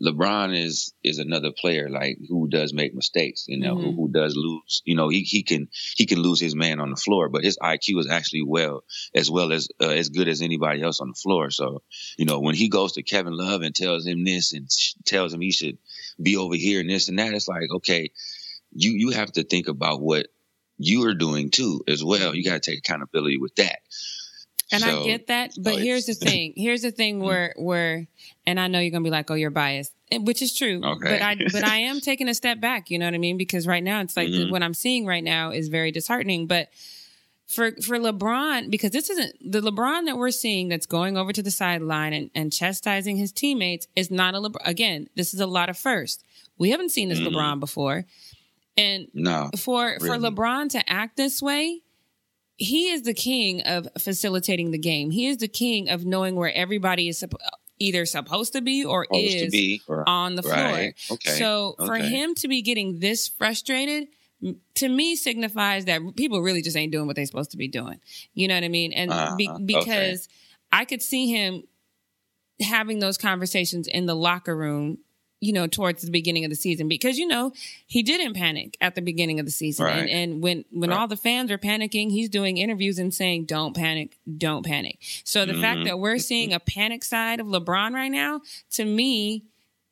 LeBron 0.03 0.55
is 0.57 0.93
is 1.03 1.19
another 1.19 1.51
player 1.53 1.89
like 1.89 2.19
who 2.29 2.49
does 2.49 2.75
make 2.75 2.95
mistakes, 2.95 3.47
you 3.49 3.59
know, 3.59 3.75
Mhm. 3.77 3.83
who, 3.83 3.93
who 3.97 4.09
does 4.13 4.37
lose. 4.37 4.83
You 4.85 4.95
know, 4.95 5.09
he 5.09 5.23
he 5.23 5.43
can 5.43 5.69
he 5.97 6.05
can 6.07 6.21
lose 6.21 6.39
his 6.41 6.55
man 6.55 6.81
on 6.81 6.91
the 6.91 6.97
floor, 6.97 7.29
but 7.31 7.45
his 7.45 7.57
IQ 7.63 8.01
is 8.01 8.09
actually 8.11 8.43
well 8.43 8.85
as 9.15 9.31
well 9.31 9.53
as 9.53 9.69
uh, 9.81 9.89
as 9.89 10.11
good 10.11 10.29
as 10.29 10.43
anybody 10.43 10.83
else 10.83 11.01
on 11.01 11.09
the 11.09 11.15
floor. 11.23 11.51
So, 11.51 11.83
you 12.19 12.27
know, 12.27 12.41
when 12.41 12.55
he 12.55 12.69
goes 12.69 12.93
to 12.93 13.03
Kevin 13.03 13.33
Love 13.37 13.63
and 13.63 13.75
tells 13.75 14.07
him 14.07 14.25
this 14.25 14.53
and 14.53 14.71
sh- 14.71 14.95
tells 15.07 15.33
him 15.33 15.41
he 15.41 15.53
should 15.53 15.79
be 16.21 16.37
over 16.37 16.57
here 16.57 16.81
and 16.81 16.91
this 16.91 17.09
and 17.09 17.19
that, 17.19 17.33
it's 17.33 17.49
like, 17.49 17.71
okay, 17.77 18.11
you 18.73 18.93
you 18.93 19.11
have 19.11 19.33
to 19.33 19.45
think 19.45 19.69
about 19.69 20.03
what 20.03 20.27
you 20.79 21.07
are 21.07 21.15
doing 21.15 21.51
too 21.51 21.83
as 21.89 22.05
well. 22.05 22.35
You 22.35 22.45
got 22.45 22.63
to 22.63 22.71
take 22.71 22.81
accountability 22.81 23.39
with 23.39 23.55
that. 23.57 23.79
And 24.73 24.85
I 24.85 25.05
get 25.05 25.29
that, 25.29 25.53
but 25.59 25.75
so 25.75 25.81
here's 25.81 26.07
the 26.07 26.15
thing. 26.15 26.53
Here's 26.57 26.83
the 26.83 26.91
thing 26.91 27.21
where 27.21 27.55
where 27.57 28.07
and 28.47 28.59
I 28.59 28.67
know 28.67 28.81
you're 28.81 28.91
gonna 28.91 29.05
be 29.05 29.11
like, 29.11 29.31
oh, 29.31 29.35
you're 29.35 29.51
biased, 29.51 29.93
which 30.13 30.43
is 30.43 30.53
true. 30.55 30.81
Okay. 30.85 31.11
But 31.19 31.23
I 31.23 31.35
but 31.53 31.63
I 31.65 31.77
am 31.79 32.01
taking 32.11 32.29
a 32.29 32.35
step 32.35 32.61
back. 32.61 32.91
You 32.91 32.99
know 32.99 33.05
what 33.07 33.15
I 33.15 33.19
mean? 33.19 33.37
Because 33.37 33.67
right 33.67 33.83
now 33.83 34.01
it's 34.01 34.17
like 34.17 34.29
Mhm. 34.29 34.51
what 34.51 34.63
I'm 34.65 34.75
seeing 34.75 35.07
right 35.07 35.23
now 35.23 35.51
is 35.53 35.69
very 35.69 35.93
disheartening. 35.93 36.47
But 36.49 36.69
for 37.47 37.71
for 37.81 37.97
LeBron, 37.97 38.71
because 38.71 38.91
this 38.91 39.09
isn't 39.09 39.37
the 39.53 39.61
LeBron 39.61 40.07
that 40.07 40.19
we're 40.19 40.33
seeing 40.33 40.69
that's 40.69 40.87
going 40.87 41.17
over 41.17 41.33
to 41.33 41.43
the 41.45 41.53
sideline 41.53 42.13
and, 42.13 42.31
and 42.35 42.53
chastising 42.53 43.17
his 43.19 43.31
teammates 43.31 43.87
is 43.95 44.11
not 44.11 44.35
a 44.35 44.39
LeBron. 44.39 44.57
Again, 44.65 45.09
this 45.15 45.33
is 45.33 45.39
a 45.39 45.47
lot 45.47 45.69
of 45.69 45.79
first. 45.79 46.25
We 46.59 46.71
haven't 46.71 46.89
seen 46.91 47.09
this 47.09 47.21
Mhm. 47.21 47.29
LeBron 47.29 47.61
before, 47.61 48.05
and 48.77 49.07
No, 49.15 49.51
for 49.57 49.99
for 50.01 50.17
LeBron 50.19 50.71
to 50.71 50.91
act 50.93 51.17
this 51.17 51.41
way, 51.41 51.83
he 52.57 52.89
is 52.91 53.03
the 53.03 53.15
king 53.15 53.61
of 53.63 53.89
facilitating 53.99 54.71
the 54.71 54.79
game. 54.79 55.11
He 55.11 55.27
is 55.27 55.39
the 55.39 55.49
king 55.49 55.89
of 55.89 56.05
knowing 56.05 56.37
where 56.37 56.53
everybody 56.55 57.09
is 57.09 57.25
either 57.79 58.07
supposed 58.07 58.55
to 58.55 58.63
be 58.63 58.85
or 58.85 59.05
supposed 59.05 59.35
is 59.35 59.43
to 59.43 59.51
be 59.51 59.83
or, 59.87 60.09
on 60.09 60.35
the 60.35 60.43
floor. 60.43 60.55
right. 60.55 60.95
Okay. 61.11 61.31
So 61.31 61.75
for 61.79 61.97
Okay. 61.97 62.09
him 62.09 62.35
to 62.37 62.49
be 62.49 62.63
getting 62.63 62.99
this 63.01 63.29
frustrated 63.29 64.09
to 64.75 64.89
me 64.89 65.17
signifies 65.17 65.85
that 65.87 66.01
people 66.17 66.41
really 66.41 66.63
just 66.63 66.77
ain't 66.77 66.93
doing 66.93 67.07
what 67.07 67.17
they're 67.17 67.27
supposed 67.27 67.51
to 67.53 67.57
be 67.57 67.69
doing. 67.69 68.01
You 68.35 68.49
know 68.49 68.55
what 68.55 68.65
I 68.65 68.69
mean? 68.69 68.93
And 68.93 69.11
Uh-huh. 69.11 69.59
because 69.65 70.29
I 70.73 70.85
could 70.85 71.03
see 71.03 71.27
him 71.31 71.65
having 72.61 72.99
those 73.01 73.19
conversations 73.19 73.87
in 73.87 74.07
the 74.07 74.15
locker 74.17 74.57
room, 74.57 74.99
you 75.41 75.53
know, 75.53 75.67
towards 75.67 76.03
the 76.03 76.11
beginning 76.11 76.45
of 76.45 76.51
the 76.51 76.57
season 76.57 76.89
because 76.89 77.19
you 77.19 77.27
know 77.27 77.53
he 77.87 78.03
didn't 78.03 78.35
panic 78.35 78.77
at 78.81 78.95
the 78.95 79.03
beginning 79.03 79.39
of 79.39 79.45
the 79.47 79.53
season, 79.53 79.85
Right. 79.85 79.99
and, 80.01 80.09
and 80.11 80.43
when 80.43 80.65
when 80.71 80.91
Right. 80.91 80.99
all 80.99 81.07
the 81.09 81.17
fans 81.17 81.51
are 81.51 81.59
panicking, 81.59 82.11
he's 82.11 82.29
doing 82.31 82.57
interviews 82.57 82.99
and 82.99 83.13
saying, 83.13 83.45
"Don't 83.45 83.75
panic, 83.77 84.17
don't 84.39 84.65
panic." 84.65 84.99
So 85.25 85.45
the 85.45 85.55
fact 85.61 85.81
Mhm. 85.81 85.85
that 85.85 85.99
we're 85.99 86.19
seeing 86.19 86.53
a 86.55 86.61
panic 86.61 87.05
side 87.05 87.39
of 87.41 87.47
LeBron 87.47 87.93
right 87.93 88.11
now, 88.11 88.41
to 88.73 88.85
me, 88.85 89.43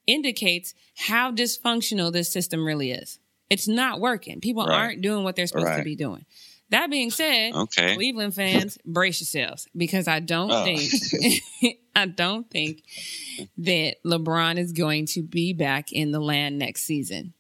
indicates 0.06 0.74
how 0.96 1.30
dysfunctional 1.32 2.12
this 2.12 2.30
system 2.30 2.64
really 2.64 2.90
is. 2.90 3.18
It's 3.50 3.68
not 3.68 4.00
working. 4.00 4.40
People 4.40 4.64
Right. 4.66 4.74
aren't 4.76 5.02
doing 5.02 5.24
what 5.24 5.36
they're 5.36 5.46
supposed 5.46 5.76
to 5.78 5.84
be 5.84 5.94
doing. 5.96 6.24
That 6.70 6.90
being 6.90 7.10
said, 7.10 7.54
Okay. 7.54 7.94
Cleveland 7.94 8.34
fans, 8.34 8.78
brace 8.84 9.20
yourselves 9.20 9.68
because 9.76 10.08
I 10.08 10.20
don't 10.20 10.50
Oh. 10.50 10.64
think 10.64 11.78
I 11.96 12.06
don't 12.06 12.50
think 12.50 12.82
that 13.58 13.96
LeBron 14.04 14.58
is 14.58 14.72
going 14.72 15.06
to 15.06 15.22
be 15.22 15.52
back 15.52 15.92
in 15.92 16.10
the 16.10 16.20
land 16.20 16.58
next 16.58 16.82
season. 16.84 17.34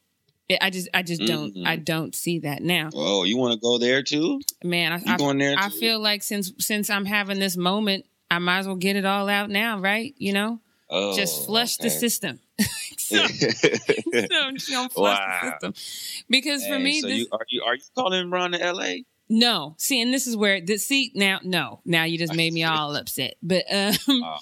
I- 0.50 0.58
I 0.60 0.70
just 0.70 0.88
I 0.94 1.02
just 1.02 1.22
don't 1.22 1.54
Mhm. 1.54 1.66
I 1.66 1.76
don't 1.76 2.14
see 2.14 2.40
that 2.40 2.62
now. 2.62 2.90
Oh, 2.94 3.24
you 3.24 3.36
want 3.38 3.54
to 3.54 3.58
go 3.58 3.78
there 3.78 4.02
too? 4.02 4.40
Man, 4.62 4.92
I, 4.92 5.14
I, 5.14 5.16
going 5.16 5.38
there? 5.38 5.56
I 5.58 5.68
too? 5.70 5.78
feel 5.78 6.00
like 6.00 6.22
since 6.22 6.52
since 6.58 6.90
I'm 6.90 7.06
having 7.06 7.38
this 7.38 7.56
moment, 7.56 8.04
I 8.30 8.38
might 8.38 8.58
as 8.58 8.66
well 8.66 8.76
get 8.76 8.94
it 8.96 9.04
all 9.06 9.28
out 9.28 9.48
now, 9.50 9.80
right? 9.80 10.14
You 10.18 10.34
know? 10.34 10.60
Oh, 10.90 11.16
just 11.16 11.46
flush 11.46 11.78
the 11.78 11.88
system. 11.88 12.40
so, 12.98 13.16
so 13.26 14.88
flush 14.88 15.18
Wow. 15.18 15.40
the 15.60 15.72
system. 15.72 16.24
Because 16.28 16.66
for 16.66 16.78
me, 16.78 17.00
so 17.00 17.08
this 17.08 17.18
you, 17.20 17.26
are 17.32 17.46
you 17.48 17.62
are 17.66 17.74
you 17.74 17.82
calling 17.96 18.30
Ron 18.30 18.52
to 18.52 18.62
L.A.? 18.62 19.04
No. 19.28 19.74
See, 19.78 20.00
and 20.00 20.12
this 20.12 20.26
is 20.26 20.36
where 20.36 20.60
the 20.60 20.76
see 20.76 21.12
now 21.14 21.40
no. 21.42 21.80
Now 21.84 22.04
you 22.04 22.18
just 22.18 22.34
made 22.34 22.52
me 22.52 22.64
all 22.64 22.94
upset. 22.96 23.36
But 23.42 23.64
um 23.70 23.94
Oh, 24.08 24.36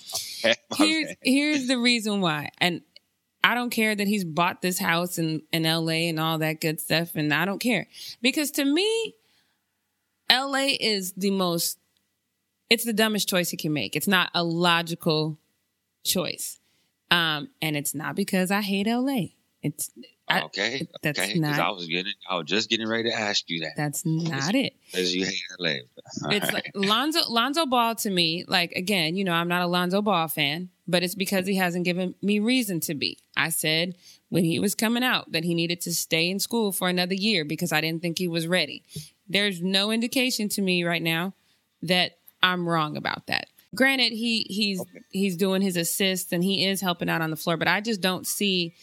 okay. 0.45 0.55
here's 0.77 1.15
here's 1.23 1.67
the 1.69 1.79
reason 1.79 2.21
why. 2.21 2.51
And 2.59 2.83
I 3.45 3.55
don't 3.55 3.71
care 3.71 3.95
that 3.95 4.07
he's 4.07 4.25
bought 4.25 4.62
this 4.62 4.79
house 4.79 5.19
in, 5.19 5.43
in 5.53 5.65
LA 5.65 6.09
and 6.09 6.21
all 6.21 6.39
that 6.39 6.61
good 6.61 6.81
stuff. 6.81 7.15
And 7.15 7.33
I 7.35 7.45
don't 7.45 7.59
care. 7.59 7.89
Because 8.21 8.53
to 8.53 8.65
me, 8.65 9.15
LA 10.31 10.69
is 10.81 11.12
the 11.12 11.31
most 11.31 11.79
it's 12.71 12.85
the 12.85 12.93
dumbest 12.95 13.29
choice 13.29 13.51
he 13.51 13.57
can 13.57 13.73
make. 13.73 13.97
It's 13.97 14.09
not 14.09 14.31
a 14.35 14.43
logical 14.43 15.39
choice. 16.05 16.59
Um, 17.11 17.51
and 17.61 17.77
it's 17.77 17.95
not 17.95 18.17
because 18.17 18.51
I 18.51 18.62
hate 18.62 18.87
LA. 18.87 19.27
It's 19.62 19.91
okay. 20.31 20.88
that's 21.02 21.19
okay. 21.19 21.33
'Cause 21.33 21.41
not- 21.41 21.59
I 21.61 21.71
was 21.71 21.87
getting, 21.87 22.12
I 22.29 22.37
was 22.37 22.47
just 22.47 22.69
getting 22.71 22.88
ready 22.88 23.11
to 23.11 23.14
ask 23.19 23.49
you 23.49 23.61
that. 23.61 23.73
that's 23.76 24.02
not 24.07 24.55
it. 24.55 24.75
Because 24.91 25.14
you 25.14 25.25
hate 25.26 25.43
L.A. 25.61 25.81
All 26.25 26.31
It's 26.31 26.45
right. 26.47 26.55
like 26.55 26.71
Lonzo 26.75 27.21
Lonzo 27.29 27.67
Ball 27.67 27.95
to 27.97 28.11
me, 28.11 28.45
like 28.49 28.73
again, 28.73 29.17
you 29.17 29.25
know, 29.25 29.33
I'm 29.33 29.49
not 29.49 29.62
a 29.62 29.67
Lonzo 29.67 30.00
Ball 30.02 30.29
fan, 30.29 30.71
but 30.87 31.02
it's 31.02 31.14
because 31.14 31.47
he 31.47 31.57
hasn't 31.57 31.85
given 31.85 32.14
me 32.23 32.38
reason 32.38 32.81
to 32.81 32.95
be. 32.95 33.19
I 33.37 33.49
said 33.50 33.97
when 34.29 34.45
he 34.45 34.59
was 34.59 34.75
coming 34.75 35.02
out 35.02 35.33
that 35.33 35.45
he 35.45 35.55
needed 35.55 35.81
to 35.83 35.95
stay 35.95 36.31
in 36.31 36.38
school 36.38 36.73
for 36.73 36.88
another 36.88 37.14
year 37.14 37.45
because 37.45 37.73
I 37.73 37.81
didn't 37.81 38.00
think 38.02 38.19
he 38.19 38.29
was 38.29 38.47
ready. 38.47 38.83
There's 39.29 39.61
no 39.62 39.91
indication 39.91 40.49
to 40.50 40.62
me 40.62 40.85
right 40.85 41.02
now 41.02 41.35
that 41.83 42.12
I'm 42.43 42.69
wrong 42.69 42.97
about 42.97 43.26
that. 43.26 43.47
Granted, 43.75 44.12
he 44.12 44.47
he's 44.50 44.83
he's 45.11 45.37
doing 45.37 45.62
his 45.62 45.76
assists 45.76 46.33
and 46.33 46.45
he 46.45 46.67
is 46.67 46.81
helping 46.83 47.09
out 47.09 47.23
on 47.23 47.31
the 47.31 47.37
floor, 47.37 47.57
but 47.57 47.69
I 47.69 47.81
just 47.81 48.00
don't 48.02 48.26
see 48.26 48.75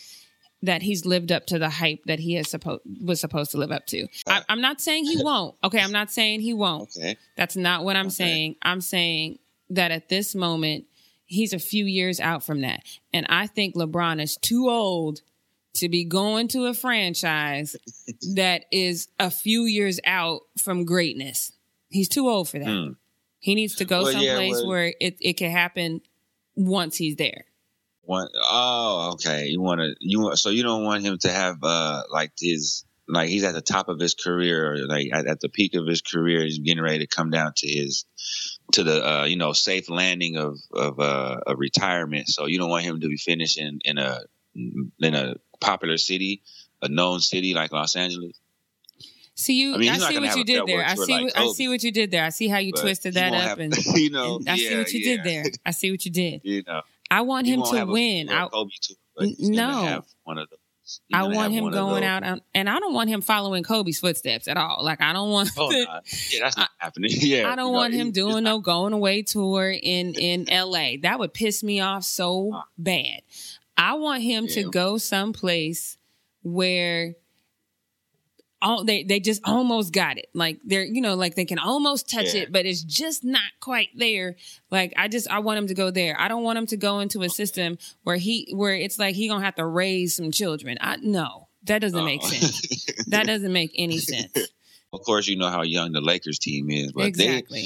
that 0.62 0.82
he's 0.82 1.06
lived 1.06 1.32
up 1.32 1.46
to 1.48 1.58
the 1.60 1.70
hype 1.70 2.04
that 2.06 2.20
he 2.20 2.36
is 2.36 2.50
supposed 2.50 2.82
was 3.02 3.20
supposed 3.22 3.52
to 3.52 3.58
live 3.58 3.72
up 3.72 3.86
to. 3.88 4.08
I, 4.28 4.42
I'm 4.50 4.62
not 4.62 4.82
saying 4.82 5.06
he 5.06 5.24
won't. 5.24 5.56
Okay, 5.64 5.80
I'm 5.80 5.92
not 5.94 6.12
saying 6.12 6.42
he 6.42 6.54
won't. 6.54 6.90
okay. 6.98 7.16
That's 7.38 7.56
not 7.56 7.84
what 7.86 7.96
I'm 7.96 8.08
Okay. 8.08 8.16
saying. 8.16 8.56
I'm 8.62 8.82
saying 8.82 9.40
that 9.70 9.92
at 9.92 10.10
this 10.10 10.36
moment, 10.36 10.86
he's 11.26 11.54
a 11.54 11.60
few 11.60 11.86
years 11.86 12.20
out 12.20 12.44
from 12.44 12.62
that. 12.62 12.82
And 13.14 13.26
I 13.30 13.48
think 13.48 13.76
LeBron 13.76 14.22
is 14.22 14.36
too 14.36 14.68
old 14.70 15.22
to 15.76 15.88
be 15.88 16.04
going 16.04 16.48
to 16.50 16.66
a 16.66 16.74
franchise 16.74 17.76
that 18.36 18.66
is 18.72 19.08
a 19.20 19.30
few 19.32 19.64
years 19.64 20.00
out 20.06 20.42
from 20.58 20.84
greatness. 20.84 21.52
He's 21.90 22.10
too 22.10 22.28
old 22.28 22.50
for 22.50 22.60
that. 22.60 22.68
Hmm. 22.68 22.92
He 23.40 23.56
needs 23.56 23.76
to 23.76 23.86
go 23.86 24.04
Well, 24.04 24.12
yeah, 24.14 24.32
someplace 24.36 24.54
well- 24.56 24.68
where 24.68 24.94
it, 25.00 25.18
it 25.22 25.34
can 25.38 25.52
happen 25.52 26.02
once 26.56 26.98
he's 26.98 27.16
there. 27.16 27.46
One, 28.10 28.28
oh, 28.34 29.12
okay. 29.14 29.50
You 29.50 29.62
want 29.62 29.82
to, 29.82 29.96
you 30.00 30.20
want, 30.20 30.40
so 30.40 30.50
you 30.50 30.64
don't 30.64 30.84
want 30.84 31.04
him 31.04 31.20
to 31.20 31.30
have, 31.30 31.60
uh, 31.62 32.02
like 32.10 32.32
his, 32.42 32.84
like 33.08 33.30
he's 33.30 33.44
at 33.44 33.54
the 33.54 33.62
top 33.62 33.88
of 33.88 34.00
his 34.00 34.16
career, 34.16 34.74
or 34.74 34.78
like 34.88 35.10
at, 35.14 35.28
at 35.28 35.40
the 35.42 35.48
peak 35.48 35.76
of 35.76 35.86
his 35.86 36.02
career, 36.02 36.42
he's 36.42 36.58
getting 36.58 36.82
ready 36.82 36.98
to 36.98 37.06
come 37.06 37.30
down 37.30 37.54
to 37.58 37.68
his, 37.68 38.06
to 38.72 38.84
the, 38.84 39.08
uh, 39.08 39.26
you 39.26 39.36
know, 39.36 39.54
safe 39.54 39.92
landing 39.92 40.38
of, 40.38 40.58
of, 40.74 41.00
uh, 41.00 41.42
a 41.46 41.56
retirement. 41.56 42.30
So 42.30 42.48
you 42.48 42.58
don't 42.58 42.72
want 42.72 42.84
him 42.84 43.00
to 43.00 43.08
be 43.08 43.18
finishing 43.18 43.80
in 43.86 44.00
a, 44.00 44.22
in 44.56 45.14
a 45.14 45.36
popular 45.62 45.98
city, 45.98 46.42
a 46.82 46.90
known 46.90 47.20
city 47.20 47.54
like 47.54 47.72
Los 47.72 47.96
Angeles. 47.96 48.40
See 49.36 49.54
you. 49.54 49.74
I 49.74 49.76
I, 49.76 49.78
mean, 49.78 50.00
not 50.00 50.12
see 50.12 50.20
what 50.20 50.36
you 50.36 50.44
did 50.44 50.66
there. 50.66 50.84
I 50.84 50.96
see. 50.96 51.12
like 51.14 51.24
what, 51.26 51.38
I 51.38 51.48
see 51.54 51.68
what 51.70 51.84
you 51.84 51.92
did 51.92 52.10
there. 52.10 52.26
I 52.26 52.30
see 52.30 52.48
how 52.48 52.58
you 52.58 52.74
twisted 52.74 53.14
that 53.14 53.34
up, 53.34 53.60
and, 53.60 53.74
you 53.96 54.10
know, 54.10 54.38
and 54.38 54.50
I 54.50 54.58
see 54.58 54.78
what 54.78 54.92
you 54.92 55.00
yeah. 55.00 55.16
did 55.16 55.24
there. 55.24 55.44
I 55.64 55.72
see 55.72 55.92
what 55.92 56.04
you 56.04 56.12
did. 56.12 56.42
You 56.50 56.64
know, 56.68 56.82
I 57.12 57.22
want 57.22 57.48
him 57.48 57.64
to 57.64 57.82
a 57.82 57.86
win. 57.86 58.30
I, 58.30 58.48
Kobe 58.48 58.72
tour, 58.82 58.98
but 59.16 59.26
he's 59.28 59.50
No. 59.50 59.70
have 59.84 60.06
one 60.24 60.38
of 60.38 60.50
those. 60.50 60.60
I 61.14 61.28
want 61.28 61.54
him 61.54 61.70
going 61.70 62.04
out, 62.04 62.24
on, 62.24 62.42
and 62.56 62.68
I 62.68 62.80
don't 62.80 62.94
want 62.96 63.10
him 63.12 63.22
following 63.22 63.62
Kobe's 63.64 64.00
footsteps 64.00 64.48
at 64.48 64.58
all. 64.58 64.84
Like 64.84 65.02
I 65.02 65.14
don't 65.14 65.30
want. 65.30 65.50
Oh, 65.58 65.70
to- 65.72 65.84
nah. 65.86 66.00
yeah, 66.32 66.40
that's 66.42 66.58
not 66.58 66.70
happening. 66.78 67.12
Yeah, 67.14 67.52
I 67.52 67.56
don't 67.56 67.68
you 67.68 67.72
know, 67.74 67.78
want 67.78 67.94
him 67.94 68.12
doing 68.12 68.44
no 68.44 68.60
going 68.60 68.94
away 68.94 69.22
tour 69.22 69.70
in 69.70 70.16
in 70.16 70.50
L.A. 70.50 70.98
That 70.98 71.20
would 71.20 71.34
piss 71.34 71.62
me 71.64 71.80
off 71.80 72.04
so 72.04 72.62
bad. 72.78 73.22
I 73.78 73.94
want 73.94 74.24
him 74.24 74.48
to 74.48 74.70
go 74.72 74.98
someplace 74.98 75.98
where. 76.42 77.16
Oh, 78.62 78.84
they 78.84 79.04
they 79.04 79.20
just 79.22 79.42
almost 79.46 79.94
got 79.94 80.18
it. 80.18 80.28
Like 80.34 80.60
they're 80.66 80.84
you 80.84 81.02
know 81.02 81.16
like 81.16 81.36
they 81.36 81.46
can 81.46 81.60
almost 81.60 82.10
touch 82.10 82.34
Yeah. 82.34 82.42
it, 82.42 82.52
but 82.52 82.66
it's 82.66 82.84
just 82.84 83.24
not 83.24 83.42
quite 83.62 83.88
there. 83.96 84.36
Like 84.70 84.94
I 84.98 85.08
just 85.08 85.30
I 85.30 85.40
want 85.40 85.60
him 85.60 85.68
to 85.68 85.74
go 85.74 85.92
there. 85.92 86.20
I 86.20 86.28
don't 86.28 86.44
want 86.44 86.58
him 86.58 86.66
to 86.68 86.78
go 86.78 87.00
into 87.00 87.22
a 87.24 87.30
system 87.30 87.78
where 88.04 88.18
he 88.18 88.52
where 88.54 88.74
it's 88.76 89.00
like 89.00 89.16
he 89.16 89.28
gonna 89.30 89.46
have 89.46 89.56
to 89.56 89.66
raise 89.66 90.16
some 90.16 90.32
children. 90.32 90.78
I 90.82 90.98
no, 91.02 91.48
that 91.64 91.80
doesn't 91.80 92.04
make 92.04 92.22
Uh-uh. 92.22 92.30
sense. 92.32 92.86
That 93.08 93.26
doesn't 93.28 93.54
make 93.54 93.72
any 93.76 93.98
sense. 94.12 94.36
of 94.92 95.02
course, 95.04 95.28
you 95.28 95.38
know 95.38 95.50
how 95.50 95.62
young 95.62 95.94
the 95.94 96.02
Lakers 96.02 96.38
team 96.40 96.70
is, 96.70 96.92
but 96.92 97.06
exactly. 97.06 97.66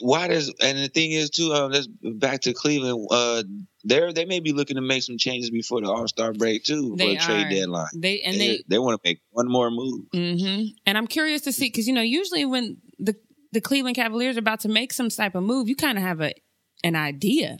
Why 0.00 0.28
does 0.28 0.52
and 0.60 0.78
the 0.78 0.88
thing 0.88 1.12
is 1.12 1.30
too. 1.30 1.52
Uh, 1.52 1.68
let's 1.68 1.86
back 1.86 2.40
to 2.42 2.52
Cleveland. 2.52 3.08
Uh, 3.10 3.42
they 3.84 4.12
they 4.12 4.24
may 4.24 4.40
be 4.40 4.52
looking 4.52 4.76
to 4.76 4.82
make 4.82 5.02
some 5.02 5.18
changes 5.18 5.50
before 5.50 5.80
the 5.80 5.88
All 5.88 6.06
Star 6.08 6.32
break 6.32 6.64
too, 6.64 6.90
for 6.90 6.96
the 6.96 7.16
trade 7.16 7.48
deadline. 7.50 7.88
They 7.94 8.20
and 8.20 8.34
they 8.34 8.48
they 8.48 8.64
they 8.68 8.78
want 8.78 9.02
to 9.02 9.08
make 9.08 9.20
one 9.30 9.48
more 9.48 9.70
move. 9.70 10.06
mm-hmm. 10.14 10.68
And 10.86 10.98
I'm 10.98 11.06
curious 11.06 11.42
to 11.42 11.52
see 11.52 11.66
because 11.66 11.88
you 11.88 11.94
know 11.94 12.02
usually 12.02 12.44
when 12.44 12.78
the 12.98 13.16
the 13.52 13.60
Cleveland 13.60 13.96
Cavaliers 13.96 14.36
are 14.36 14.40
about 14.40 14.60
to 14.60 14.68
make 14.68 14.92
some 14.92 15.08
type 15.08 15.34
of 15.34 15.42
move, 15.42 15.68
you 15.68 15.76
kind 15.76 15.98
of 15.98 16.04
have 16.04 16.20
a 16.20 16.32
an 16.84 16.96
idea 16.96 17.58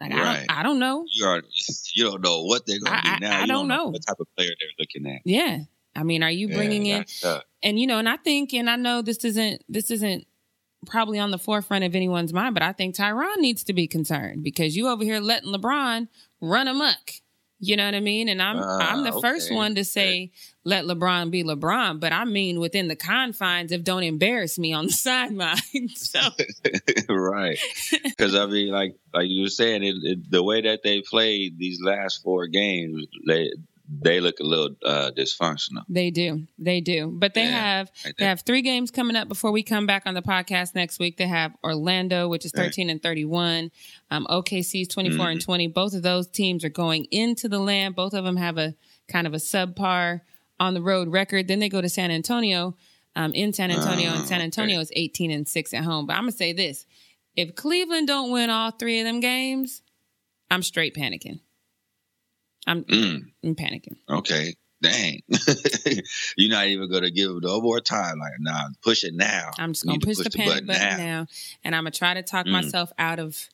Like 0.00 0.12
right. 0.12 0.20
I, 0.20 0.34
don't, 0.34 0.50
I 0.50 0.62
don't 0.62 0.78
know. 0.78 1.04
You 1.10 1.26
are 1.26 1.42
you 1.94 2.04
don't 2.04 2.22
know 2.22 2.44
what 2.44 2.66
they're 2.66 2.80
going 2.80 2.96
to 2.96 3.02
do 3.02 3.16
now. 3.20 3.30
I, 3.30 3.36
I 3.36 3.38
don't, 3.40 3.48
don't 3.48 3.68
know. 3.68 3.76
know 3.76 3.88
what 3.88 4.06
type 4.06 4.20
of 4.20 4.26
player 4.36 4.50
they're 4.58 4.68
looking 4.78 5.06
at. 5.06 5.22
Yeah, 5.24 5.60
I 5.94 6.02
mean, 6.02 6.22
are 6.22 6.30
you 6.30 6.48
bringing 6.48 6.84
yeah, 6.86 7.04
in? 7.24 7.40
And 7.62 7.80
you 7.80 7.86
know, 7.86 7.98
and 7.98 8.08
I 8.08 8.16
think, 8.16 8.52
and 8.54 8.68
I 8.68 8.76
know 8.76 9.02
this 9.02 9.24
isn't 9.24 9.64
this 9.68 9.90
isn't 9.90 10.26
probably 10.86 11.18
on 11.18 11.30
the 11.30 11.38
forefront 11.38 11.84
of 11.84 11.94
anyone's 11.94 12.32
mind, 12.32 12.54
but 12.54 12.62
I 12.62 12.72
think 12.72 12.96
Tyronn 12.96 13.38
needs 13.38 13.64
to 13.64 13.72
be 13.72 13.86
concerned 13.86 14.42
because 14.42 14.76
you 14.76 14.88
over 14.88 15.04
here 15.04 15.20
letting 15.20 15.52
LeBron 15.52 16.08
run 16.40 16.68
amok. 16.68 17.12
You 17.58 17.76
know 17.76 17.86
what 17.86 17.94
I 17.94 18.00
mean? 18.00 18.28
And 18.28 18.42
I'm 18.42 18.58
uh, 18.58 18.78
I'm 18.78 19.02
the 19.02 19.12
okay. 19.12 19.20
first 19.20 19.52
one 19.52 19.76
to 19.76 19.84
say 19.84 20.30
let 20.64 20.84
LeBron 20.84 21.30
be 21.30 21.42
LeBron, 21.42 22.00
but 22.00 22.12
I 22.12 22.26
mean 22.26 22.60
within 22.60 22.88
the 22.88 22.96
confines 22.96 23.72
of 23.72 23.82
don't 23.82 24.02
embarrass 24.02 24.58
me 24.58 24.74
on 24.74 24.86
the 24.86 24.92
sideline. 24.92 25.56
so 25.94 26.20
right, 27.08 27.58
because 28.04 28.34
I 28.34 28.44
mean, 28.46 28.68
like 28.68 28.96
like 29.14 29.28
you 29.28 29.42
were 29.42 29.48
saying, 29.48 29.84
it, 29.84 29.96
it, 30.02 30.30
the 30.30 30.42
way 30.42 30.60
that 30.62 30.82
they 30.82 31.00
played 31.00 31.58
these 31.58 31.80
last 31.82 32.22
four 32.22 32.46
games, 32.46 33.06
they 33.26 33.50
they 33.88 34.20
look 34.20 34.40
a 34.40 34.44
little 34.44 34.70
uh, 34.84 35.10
dysfunctional. 35.16 35.84
They 35.88 36.10
do, 36.10 36.46
they 36.58 36.80
do. 36.80 37.08
But 37.12 37.34
they 37.34 37.44
yeah, 37.44 37.78
have 37.78 37.90
they 38.18 38.24
have 38.24 38.42
three 38.42 38.62
games 38.62 38.90
coming 38.90 39.16
up 39.16 39.28
before 39.28 39.52
we 39.52 39.62
come 39.62 39.86
back 39.86 40.04
on 40.06 40.14
the 40.14 40.22
podcast 40.22 40.74
next 40.74 40.98
week. 40.98 41.16
They 41.16 41.26
have 41.26 41.52
Orlando, 41.62 42.28
which 42.28 42.44
is 42.44 42.52
thirteen 42.52 42.88
right. 42.88 42.92
and 42.92 43.02
thirty 43.02 43.24
one. 43.24 43.70
Um, 44.10 44.26
OKC 44.28 44.82
is 44.82 44.88
twenty 44.88 45.10
four 45.10 45.26
mm-hmm. 45.26 45.32
and 45.32 45.40
twenty. 45.40 45.68
Both 45.68 45.94
of 45.94 46.02
those 46.02 46.26
teams 46.28 46.64
are 46.64 46.70
going 46.70 47.04
into 47.10 47.48
the 47.48 47.58
land. 47.58 47.94
Both 47.94 48.14
of 48.14 48.24
them 48.24 48.36
have 48.36 48.58
a 48.58 48.74
kind 49.08 49.26
of 49.26 49.34
a 49.34 49.38
subpar 49.38 50.20
on 50.58 50.74
the 50.74 50.82
road 50.82 51.08
record. 51.08 51.48
Then 51.48 51.60
they 51.60 51.68
go 51.68 51.80
to 51.80 51.88
San 51.88 52.10
Antonio, 52.10 52.76
um, 53.14 53.32
in 53.34 53.52
San 53.52 53.70
Antonio, 53.70 54.10
and 54.10 54.26
San 54.26 54.40
ah, 54.40 54.44
Antonio 54.44 54.76
okay. 54.76 54.82
is 54.82 54.92
eighteen 54.96 55.30
and 55.30 55.46
six 55.46 55.72
at 55.72 55.84
home. 55.84 56.06
But 56.06 56.14
I'm 56.14 56.22
gonna 56.22 56.32
say 56.32 56.52
this: 56.52 56.86
if 57.36 57.54
Cleveland 57.54 58.08
don't 58.08 58.32
win 58.32 58.50
all 58.50 58.72
three 58.72 58.98
of 59.00 59.04
them 59.04 59.20
games, 59.20 59.82
I'm 60.50 60.62
straight 60.62 60.94
panicking. 60.94 61.40
I'm, 62.66 62.84
mm. 62.84 63.22
I'm 63.44 63.54
panicking. 63.54 63.96
Okay. 64.08 64.54
Dang. 64.82 65.22
You're 66.36 66.50
not 66.50 66.66
even 66.66 66.90
gonna 66.90 67.10
give 67.10 67.30
it 67.30 67.42
no 67.42 67.60
more 67.60 67.80
time. 67.80 68.18
Like, 68.18 68.32
nah, 68.38 68.68
push 68.82 69.04
it 69.04 69.14
now. 69.14 69.50
I'm 69.58 69.72
just 69.72 69.86
gonna 69.86 69.98
push, 69.98 70.18
push, 70.18 70.24
the 70.24 70.30
panic 70.30 70.52
button, 70.52 70.66
button 70.66 70.82
now. 70.82 70.96
now. 70.96 71.26
And 71.64 71.74
I'm 71.74 71.84
gonna 71.84 71.92
try 71.92 72.14
to 72.14 72.22
talk 72.22 72.46
mm. 72.46 72.52
myself 72.52 72.92
out 72.98 73.18
of 73.18 73.48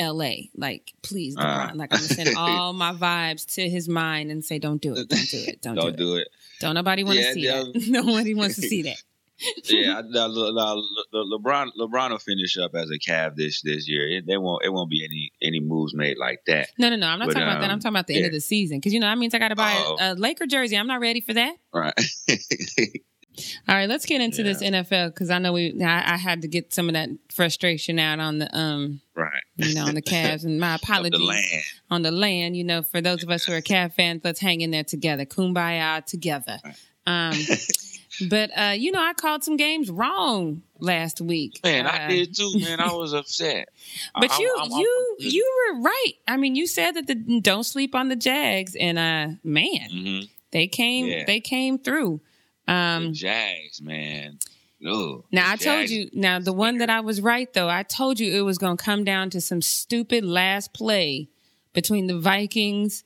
LA. 0.00 0.32
Like, 0.56 0.92
please, 1.02 1.36
LeBron. 1.36 1.72
Uh. 1.72 1.74
Like, 1.74 1.92
I'm 1.92 1.98
gonna 2.00 2.14
send 2.14 2.36
all 2.36 2.72
my 2.72 2.92
vibes 2.92 3.54
to 3.54 3.68
his 3.68 3.88
mind 3.88 4.30
and 4.30 4.44
say, 4.44 4.58
"Don't 4.58 4.80
do 4.80 4.94
it. 4.94 5.08
Don't 5.08 5.28
do 5.28 5.44
it. 5.46 5.62
Don't, 5.62 5.74
don't 5.74 5.84
do, 5.84 5.90
it. 5.90 5.96
do, 5.96 6.16
it. 6.16 6.28
Don't 6.60 6.74
nobody 6.74 7.04
want 7.04 7.18
to 7.18 7.24
yeah, 7.24 7.32
see 7.32 7.46
that. 7.46 7.86
Nobody 7.88 8.34
wants 8.34 8.56
to 8.56 8.62
see 8.62 8.82
that." 8.82 9.02
Yeah, 9.64 10.02
no, 10.06 10.28
no, 10.28 10.82
Le, 11.12 11.38
LeBron 11.38 11.70
LeBron 11.78 12.10
will 12.10 12.18
finish 12.18 12.56
up 12.56 12.74
as 12.74 12.90
a 12.90 12.98
Cav 12.98 13.36
this 13.36 13.62
this 13.62 13.88
year. 13.88 14.06
It, 14.08 14.24
there 14.26 14.40
won't 14.40 14.64
it 14.64 14.72
won't 14.72 14.90
be 14.90 15.04
any 15.04 15.32
any 15.42 15.60
moves 15.60 15.94
made 15.94 16.18
like 16.18 16.40
that. 16.46 16.68
No, 16.78 16.88
no, 16.88 16.96
no. 16.96 17.08
I'm 17.08 17.18
not 17.18 17.28
but, 17.28 17.34
talking 17.34 17.48
um, 17.48 17.48
about 17.50 17.60
that. 17.60 17.70
I'm 17.70 17.74
um, 17.74 17.80
talking 17.80 17.94
about 17.94 18.06
the 18.06 18.14
yeah. 18.14 18.18
end 18.20 18.26
of 18.26 18.32
the 18.32 18.40
season 18.40 18.78
because 18.78 18.92
you 18.92 19.00
know 19.00 19.06
that 19.06 19.18
means 19.18 19.34
I 19.34 19.38
got 19.38 19.48
to 19.48 19.56
buy 19.56 19.74
oh. 19.76 19.96
a, 20.00 20.12
a, 20.12 20.14
Laker 20.14 20.46
jersey. 20.46 20.76
I'm 20.76 20.86
not 20.86 21.00
ready 21.00 21.20
for 21.20 21.34
that. 21.34 21.56
Right. 21.72 21.92
All 23.68 23.74
right, 23.74 23.88
let's 23.88 24.06
get 24.06 24.20
into 24.20 24.42
yeah. 24.42 24.52
this 24.52 24.62
NFL 24.62 25.08
because 25.08 25.30
I 25.30 25.38
know 25.38 25.52
we 25.52 25.82
I, 25.82 26.14
I, 26.14 26.16
had 26.16 26.42
to 26.42 26.48
get 26.48 26.72
some 26.72 26.88
of 26.88 26.92
that 26.92 27.08
frustration 27.32 27.98
out 27.98 28.20
on 28.20 28.38
the 28.38 28.56
um 28.56 29.00
right 29.16 29.42
you 29.56 29.74
know 29.74 29.86
on 29.86 29.96
the 29.96 30.02
Cavs 30.02 30.44
and 30.44 30.60
my 30.60 30.74
apologies 30.82 31.18
the 31.18 31.26
land. 31.26 31.62
on 31.90 32.02
the 32.02 32.12
land. 32.12 32.56
You 32.56 32.62
know, 32.62 32.82
for 32.82 33.00
those 33.00 33.24
of 33.24 33.30
us 33.30 33.44
who 33.44 33.52
are 33.52 33.60
Cav 33.60 33.94
fans, 33.94 34.20
let's 34.22 34.38
hang 34.38 34.60
in 34.60 34.70
there 34.70 34.84
together, 34.84 35.24
kumbaya 35.24 36.04
together. 36.06 36.60
Right. 36.64 36.76
Um, 37.06 37.34
But 38.28 38.50
uh, 38.56 38.74
you 38.76 38.92
know, 38.92 39.02
I 39.02 39.12
called 39.12 39.44
some 39.44 39.56
games 39.56 39.90
wrong 39.90 40.62
last 40.78 41.20
week. 41.20 41.60
Man, 41.64 41.86
uh, 41.86 41.90
I 41.90 42.08
did 42.08 42.34
too. 42.34 42.52
Man, 42.58 42.80
I 42.80 42.92
was 42.92 43.12
upset. 43.12 43.68
But 44.18 44.32
I, 44.32 44.38
you, 44.38 44.56
I'm, 44.58 44.72
I'm, 44.72 44.78
you, 44.78 45.16
I'm, 45.20 45.26
you 45.26 45.72
were 45.72 45.82
right. 45.82 46.12
I 46.28 46.36
mean, 46.36 46.54
you 46.56 46.66
said 46.66 46.92
that 46.92 47.06
the 47.06 47.40
don't 47.40 47.64
sleep 47.64 47.94
on 47.94 48.08
the 48.08 48.16
Jags, 48.16 48.76
and 48.76 48.98
uh, 48.98 49.36
man, 49.42 49.90
mm-hmm. 49.92 50.26
they 50.50 50.66
came, 50.66 51.06
yeah. 51.06 51.24
they 51.26 51.40
came 51.40 51.78
through. 51.78 52.20
Um, 52.66 53.06
the 53.06 53.12
Jags, 53.12 53.82
man. 53.82 54.38
Ooh, 54.86 55.24
now 55.32 55.50
I 55.50 55.56
told 55.56 55.88
you. 55.88 56.10
Now 56.12 56.38
the 56.38 56.52
one 56.52 56.78
that 56.78 56.90
I 56.90 57.00
was 57.00 57.20
right 57.20 57.50
though, 57.52 57.68
I 57.68 57.84
told 57.84 58.20
you 58.20 58.34
it 58.34 58.42
was 58.42 58.58
going 58.58 58.76
to 58.76 58.84
come 58.84 59.04
down 59.04 59.30
to 59.30 59.40
some 59.40 59.62
stupid 59.62 60.24
last 60.24 60.74
play 60.74 61.30
between 61.72 62.06
the 62.06 62.18
Vikings 62.18 63.02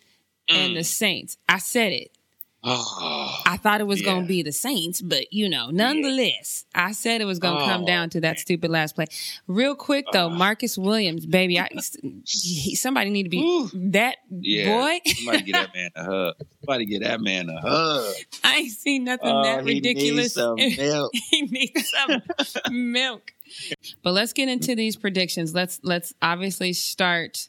mm. 0.50 0.56
and 0.56 0.76
the 0.76 0.82
Saints. 0.82 1.36
I 1.48 1.58
said 1.58 1.92
it. 1.92 2.17
Oh, 2.64 3.40
I 3.46 3.56
thought 3.56 3.80
it 3.80 3.86
was 3.86 4.00
yeah. 4.00 4.06
going 4.06 4.22
to 4.22 4.28
be 4.28 4.42
the 4.42 4.50
Saints, 4.50 5.00
but 5.00 5.32
you 5.32 5.48
know, 5.48 5.70
nonetheless, 5.70 6.64
yeah. 6.74 6.86
I 6.86 6.92
said 6.92 7.20
it 7.20 7.24
was 7.24 7.38
going 7.38 7.56
to 7.56 7.62
oh, 7.62 7.66
come 7.66 7.84
down 7.84 8.10
to 8.10 8.20
that 8.22 8.30
man. 8.30 8.36
stupid 8.36 8.70
last 8.70 8.96
play. 8.96 9.06
Real 9.46 9.76
quick 9.76 10.06
though, 10.12 10.26
uh, 10.26 10.30
Marcus 10.30 10.76
Williams, 10.76 11.24
baby, 11.24 11.60
I, 11.60 11.68
he, 12.24 12.74
somebody 12.74 13.10
need 13.10 13.22
to 13.24 13.28
be 13.28 13.38
whew. 13.38 13.70
that 13.92 14.16
yeah, 14.28 14.76
boy. 14.76 14.98
somebody 15.06 15.42
get 15.42 15.52
that 15.52 15.74
man 15.74 15.90
a 15.94 16.04
hug. 16.04 16.34
Somebody 16.60 16.86
get 16.86 17.02
that 17.04 17.20
man 17.20 17.48
a 17.48 17.60
hug. 17.60 18.14
I 18.44 18.56
ain't 18.56 18.72
seen 18.72 19.04
nothing 19.04 19.30
oh, 19.30 19.44
that 19.44 19.64
ridiculous. 19.64 20.34
He 20.34 20.54
needs 20.54 20.76
some 20.76 20.84
milk. 20.86 21.12
he 21.14 21.42
needs 21.42 21.90
some 21.90 22.22
milk. 22.92 23.32
But 24.02 24.14
let's 24.14 24.32
get 24.32 24.48
into 24.48 24.74
these 24.74 24.96
predictions. 24.96 25.54
Let's 25.54 25.78
let's 25.84 26.12
obviously 26.20 26.72
start 26.72 27.48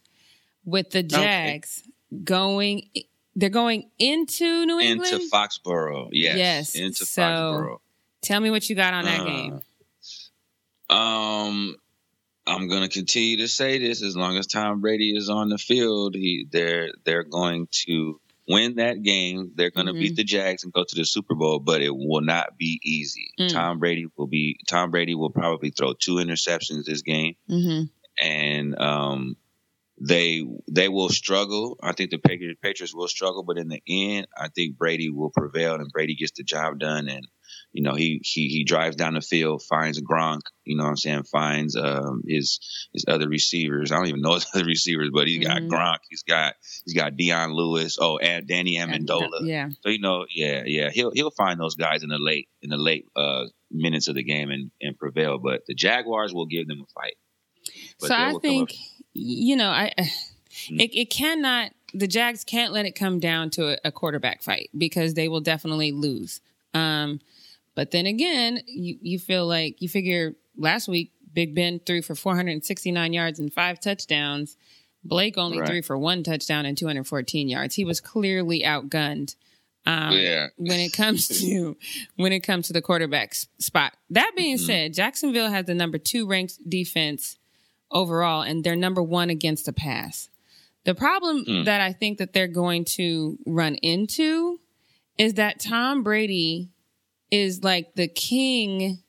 with 0.65 0.91
the 0.91 1.01
Jags 1.01 1.81
okay. 1.83 2.23
going 2.23 2.89
they're 3.35 3.49
going 3.49 3.89
into 3.99 4.65
New 4.65 4.79
England? 4.79 5.13
Into 5.13 5.29
Foxborough, 5.29 6.09
yes. 6.11 6.37
Yes. 6.37 6.75
Into 6.75 7.05
so, 7.05 7.21
Foxborough. 7.21 7.77
Tell 8.21 8.39
me 8.39 8.51
what 8.51 8.69
you 8.69 8.75
got 8.75 8.93
on 8.93 9.05
that 9.05 9.21
uh, 9.21 9.25
game. 9.25 9.61
Um, 10.89 11.75
I'm 12.45 12.67
going 12.67 12.81
to 12.81 12.89
continue 12.89 13.37
to 13.37 13.47
say 13.47 13.77
this 13.77 14.03
as 14.03 14.15
long 14.15 14.37
as 14.37 14.47
Tom 14.47 14.81
Brady 14.81 15.15
is 15.15 15.29
on 15.29 15.49
the 15.49 15.57
field. 15.57 16.15
He, 16.15 16.47
they're 16.51 16.89
they're 17.05 17.23
going 17.23 17.67
to 17.85 18.19
win 18.47 18.75
that 18.77 19.03
game. 19.03 19.51
They're 19.53 19.69
going 19.69 19.85
to 19.85 19.93
mm-hmm. 19.93 20.01
beat 20.01 20.15
the 20.15 20.23
Jags 20.23 20.63
and 20.63 20.73
go 20.73 20.83
to 20.83 20.95
the 20.95 21.05
Super 21.05 21.35
Bowl, 21.35 21.59
but 21.59 21.81
it 21.81 21.95
will 21.95 22.21
not 22.21 22.57
be 22.57 22.81
easy. 22.83 23.31
Mm. 23.39 23.53
Tom 23.53 23.79
Brady 23.79 24.07
will 24.17 24.27
be 24.27 24.59
Tom 24.67 24.89
Brady 24.89 25.15
will 25.15 25.29
probably 25.29 25.69
throw 25.69 25.93
two 25.93 26.15
interceptions 26.15 26.85
this 26.85 27.03
game, 27.03 27.35
mm-hmm. 27.49 27.83
and 28.25 28.79
um, 28.79 29.37
they 29.99 30.43
they 30.71 30.87
will 30.87 31.09
struggle. 31.09 31.77
I 31.81 31.93
think 31.93 32.11
the 32.11 32.17
Patriots, 32.17 32.93
will 32.93 33.07
struggle, 33.07 33.43
but 33.43 33.57
in 33.57 33.67
the 33.67 33.81
end, 33.87 34.27
I 34.37 34.47
think 34.49 34.77
Brady 34.77 35.09
will 35.09 35.31
prevail, 35.31 35.75
and 35.75 35.91
Brady 35.91 36.15
gets 36.15 36.31
the 36.37 36.43
job 36.43 36.79
done. 36.79 37.09
And 37.09 37.27
you 37.73 37.83
know, 37.83 37.95
he 37.95 38.21
he 38.23 38.47
he 38.47 38.63
drives 38.63 38.95
down 38.95 39.15
the 39.15 39.21
field, 39.21 39.61
finds 39.67 40.01
Gronk. 40.01 40.41
You 40.63 40.77
know, 40.77 40.83
what 40.83 40.91
I'm 40.91 40.95
saying, 40.97 41.23
finds 41.23 41.75
um, 41.75 42.23
his 42.25 42.59
his 42.93 43.05
other 43.07 43.27
receivers. 43.27 43.91
I 43.91 43.95
don't 43.95 44.07
even 44.07 44.21
know 44.21 44.35
his 44.35 44.47
other 44.53 44.65
receivers, 44.65 45.09
but 45.13 45.27
he's 45.27 45.45
got 45.45 45.57
mm-hmm. 45.57 45.73
Gronk. 45.73 45.97
He's 46.09 46.23
got 46.23 46.53
he's 46.85 46.93
got 46.93 47.17
Dion 47.17 47.53
Lewis. 47.53 47.97
Oh, 47.99 48.17
and 48.17 48.47
Danny 48.47 48.77
Amendola. 48.77 49.41
Yeah. 49.41 49.69
So 49.81 49.89
you 49.89 49.99
know, 49.99 50.25
yeah, 50.33 50.63
yeah, 50.65 50.91
he'll 50.91 51.11
he'll 51.11 51.31
find 51.31 51.59
those 51.59 51.75
guys 51.75 52.03
in 52.03 52.09
the 52.09 52.19
late 52.19 52.47
in 52.61 52.69
the 52.69 52.77
late 52.77 53.05
uh, 53.17 53.45
minutes 53.69 54.07
of 54.07 54.15
the 54.15 54.23
game 54.23 54.49
and 54.49 54.71
and 54.81 54.97
prevail. 54.97 55.39
But 55.39 55.61
the 55.67 55.75
Jaguars 55.75 56.33
will 56.33 56.47
give 56.47 56.67
them 56.67 56.81
a 56.81 56.87
fight. 56.93 57.15
But 57.99 58.07
so 58.07 58.15
I 58.15 58.33
think 58.41 58.71
you 59.13 59.55
know, 59.55 59.69
I 59.69 59.93
mm. 59.97 60.79
it, 60.79 60.97
it 60.97 61.09
cannot 61.09 61.71
the 61.93 62.07
Jags 62.07 62.43
can't 62.43 62.73
let 62.73 62.85
it 62.85 62.91
come 62.91 63.19
down 63.19 63.49
to 63.51 63.73
a, 63.73 63.77
a 63.85 63.91
quarterback 63.91 64.43
fight 64.43 64.69
because 64.77 65.13
they 65.13 65.27
will 65.27 65.41
definitely 65.41 65.91
lose. 65.91 66.41
Um, 66.73 67.19
but 67.75 67.91
then 67.91 68.05
again, 68.05 68.61
you, 68.67 68.97
you 69.01 69.19
feel 69.19 69.47
like 69.47 69.81
you 69.81 69.89
figure 69.89 70.35
last 70.57 70.87
week 70.87 71.11
Big 71.33 71.55
Ben 71.55 71.79
threw 71.79 72.01
for 72.01 72.15
469 72.15 73.13
yards 73.13 73.39
and 73.39 73.53
five 73.53 73.79
touchdowns. 73.79 74.57
Blake 75.03 75.37
only 75.37 75.59
right. 75.59 75.67
threw 75.67 75.81
for 75.81 75.97
one 75.97 76.23
touchdown 76.23 76.65
and 76.65 76.77
214 76.77 77.47
yards. 77.47 77.75
He 77.75 77.85
was 77.85 78.01
clearly 78.01 78.63
outgunned. 78.63 79.35
Um, 79.85 80.11
yeah. 80.11 80.47
when 80.57 80.79
it 80.79 80.91
comes 80.91 81.27
to 81.39 81.77
when 82.17 82.33
it 82.33 82.41
comes 82.41 82.67
to 82.67 82.73
the 82.73 82.81
quarterback 82.81 83.33
spot. 83.33 83.93
That 84.09 84.33
being 84.35 84.57
mm-hmm. 84.57 84.65
said, 84.65 84.93
Jacksonville 84.93 85.49
has 85.49 85.65
the 85.65 85.73
number 85.73 85.97
two 85.97 86.27
ranked 86.27 86.57
defense 86.69 87.38
overall, 87.91 88.41
and 88.41 88.63
they're 88.63 88.75
number 88.75 89.01
one 89.01 89.29
against 89.29 89.65
the 89.65 89.73
pass. 89.73 90.29
The 90.85 90.95
problem 90.95 91.45
mm. 91.45 91.65
that 91.65 91.81
I 91.81 91.93
think 91.93 92.17
that 92.19 92.33
they're 92.33 92.47
going 92.47 92.85
to 92.85 93.37
run 93.45 93.75
into 93.75 94.59
is 95.17 95.35
that 95.35 95.59
Tom 95.59 96.03
Brady 96.03 96.69
is 97.31 97.63
like 97.63 97.93
the 97.95 98.07
king 98.07 99.03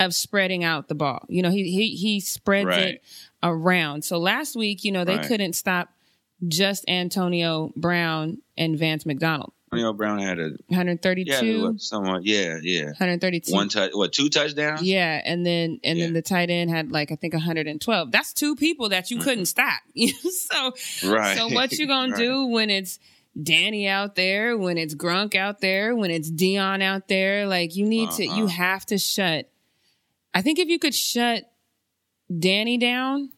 of 0.00 0.14
spreading 0.14 0.64
out 0.64 0.88
the 0.88 0.94
ball. 0.94 1.26
You 1.28 1.42
know, 1.42 1.50
he 1.50 1.64
he 1.64 1.96
he 1.96 2.20
spreads 2.20 2.66
right. 2.66 2.84
it 2.94 3.02
around. 3.42 4.04
So 4.04 4.18
last 4.18 4.56
week, 4.56 4.84
you 4.84 4.92
know, 4.92 5.04
they 5.04 5.16
right. 5.16 5.26
couldn't 5.26 5.54
stop 5.54 5.90
just 6.46 6.84
Antonio 6.88 7.72
Brown 7.76 8.38
and 8.56 8.78
Vance 8.78 9.04
McDonald. 9.04 9.52
Antonio 9.72 9.92
Brown 9.92 10.18
had 10.18 10.38
a 10.38 10.50
132. 10.68 11.46
Yeah, 11.46 11.70
somewhat. 11.76 12.24
Yeah, 12.24 12.58
yeah. 12.62 12.86
132. 12.86 13.52
One 13.52 13.68
touch. 13.68 13.90
What? 13.92 14.12
Two 14.12 14.28
touchdowns. 14.28 14.82
Yeah, 14.82 15.20
and 15.24 15.44
then 15.44 15.80
and 15.84 15.98
yeah. 15.98 16.06
then 16.06 16.14
the 16.14 16.22
tight 16.22 16.50
end 16.50 16.70
had 16.70 16.90
like 16.90 17.12
I 17.12 17.16
think 17.16 17.34
112. 17.34 18.10
That's 18.10 18.32
two 18.32 18.56
people 18.56 18.88
that 18.90 19.10
you 19.10 19.18
mm-hmm. 19.18 19.24
couldn't 19.24 19.46
stop. 19.46 19.80
so 19.96 20.72
right. 21.04 21.36
So 21.36 21.48
what 21.48 21.72
you 21.72 21.86
gonna 21.86 22.12
right. 22.12 22.18
do 22.18 22.46
when 22.46 22.70
it's 22.70 22.98
Danny 23.40 23.86
out 23.86 24.14
there, 24.14 24.56
when 24.56 24.78
it's 24.78 24.94
Gronk 24.94 25.34
out 25.34 25.60
there, 25.60 25.94
when 25.94 26.10
it's 26.10 26.30
Dion 26.30 26.80
out 26.80 27.08
there? 27.08 27.46
Like 27.46 27.76
you 27.76 27.86
need 27.86 28.08
uh-huh. 28.08 28.16
to. 28.16 28.24
You 28.24 28.44
uh-huh. 28.44 28.48
have 28.48 28.86
to 28.86 28.98
shut. 28.98 29.50
I 30.32 30.40
think 30.42 30.58
if 30.58 30.68
you 30.68 30.78
could 30.78 30.94
shut 30.94 31.44
Danny 32.38 32.78
down 32.78 33.30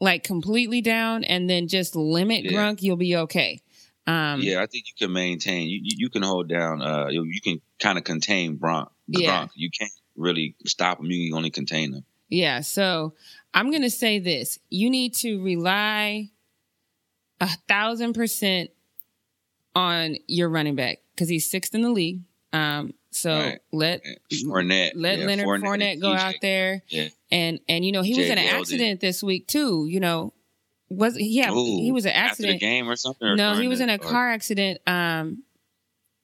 like 0.00 0.24
completely 0.24 0.80
down 0.80 1.24
and 1.24 1.48
then 1.48 1.68
just 1.68 1.94
limit 1.94 2.44
Yeah. 2.44 2.52
Gronk, 2.52 2.82
you'll 2.82 2.96
be 2.96 3.16
okay. 3.16 3.60
Um, 4.10 4.40
yeah, 4.40 4.62
I 4.62 4.66
think 4.66 4.84
you 4.88 4.94
can 4.98 5.12
maintain. 5.12 5.68
You 5.68 5.80
you, 5.82 5.94
you 5.98 6.10
can 6.10 6.22
hold 6.22 6.48
down. 6.48 6.82
Uh, 6.82 7.08
you, 7.10 7.22
you 7.24 7.40
can 7.40 7.60
kind 7.78 7.96
of 7.98 8.04
contain 8.04 8.58
Gronk. 8.58 8.88
Yeah. 9.06 9.44
Gronk. 9.44 9.50
You 9.54 9.70
can't 9.70 9.92
really 10.16 10.54
stop 10.66 10.98
him. 11.00 11.06
You 11.10 11.30
can 11.30 11.36
only 11.36 11.50
contain 11.50 11.92
him. 11.94 12.04
Yeah, 12.28 12.60
so 12.60 13.14
I'm 13.54 13.70
going 13.70 13.82
to 13.82 13.90
say 13.90 14.18
this. 14.20 14.58
You 14.70 14.88
need 14.90 15.14
to 15.16 15.42
rely 15.42 16.30
a 17.40 17.48
thousand 17.68 18.12
percent 18.14 18.70
on 19.74 20.16
your 20.26 20.48
running 20.48 20.76
back 20.76 20.98
because 21.14 21.28
he's 21.28 21.50
sixth 21.50 21.74
in 21.74 21.82
the 21.82 21.90
league. 21.90 22.20
Um, 22.52 22.94
so 23.10 23.30
Right. 23.36 23.58
let 23.72 24.02
Fournette. 24.32 24.92
let 24.94 25.18
yeah, 25.18 25.26
Leonard 25.26 25.46
Fournette, 25.46 25.92
and 25.92 26.00
go 26.02 26.12
out 26.12 26.34
there, 26.42 26.82
Yeah. 26.88 27.08
and 27.30 27.60
and 27.68 27.84
you 27.84 27.92
know 27.92 28.02
he 28.02 28.16
was 28.16 28.26
in 28.28 28.38
an 28.38 28.44
Yeldon. 28.44 28.60
accident 28.60 29.00
this 29.00 29.22
week 29.22 29.46
too. 29.46 29.86
You 29.88 30.00
know, 30.00 30.32
was 30.90 31.16
yeah 31.18 31.50
Ooh, 31.52 31.80
he 31.80 31.92
was 31.92 32.04
an 32.04 32.12
after 32.12 32.42
the 32.42 32.48
accident. 32.50 32.60
game 32.60 32.90
or 32.90 32.96
something. 32.96 33.26
or 33.28 33.36
No, 33.36 33.54
he 33.54 33.68
was 33.68 33.80
in 33.80 33.88
a 33.88 33.94
or- 33.94 33.98
car 33.98 34.28
accident. 34.30 34.80
Um, 34.86 35.44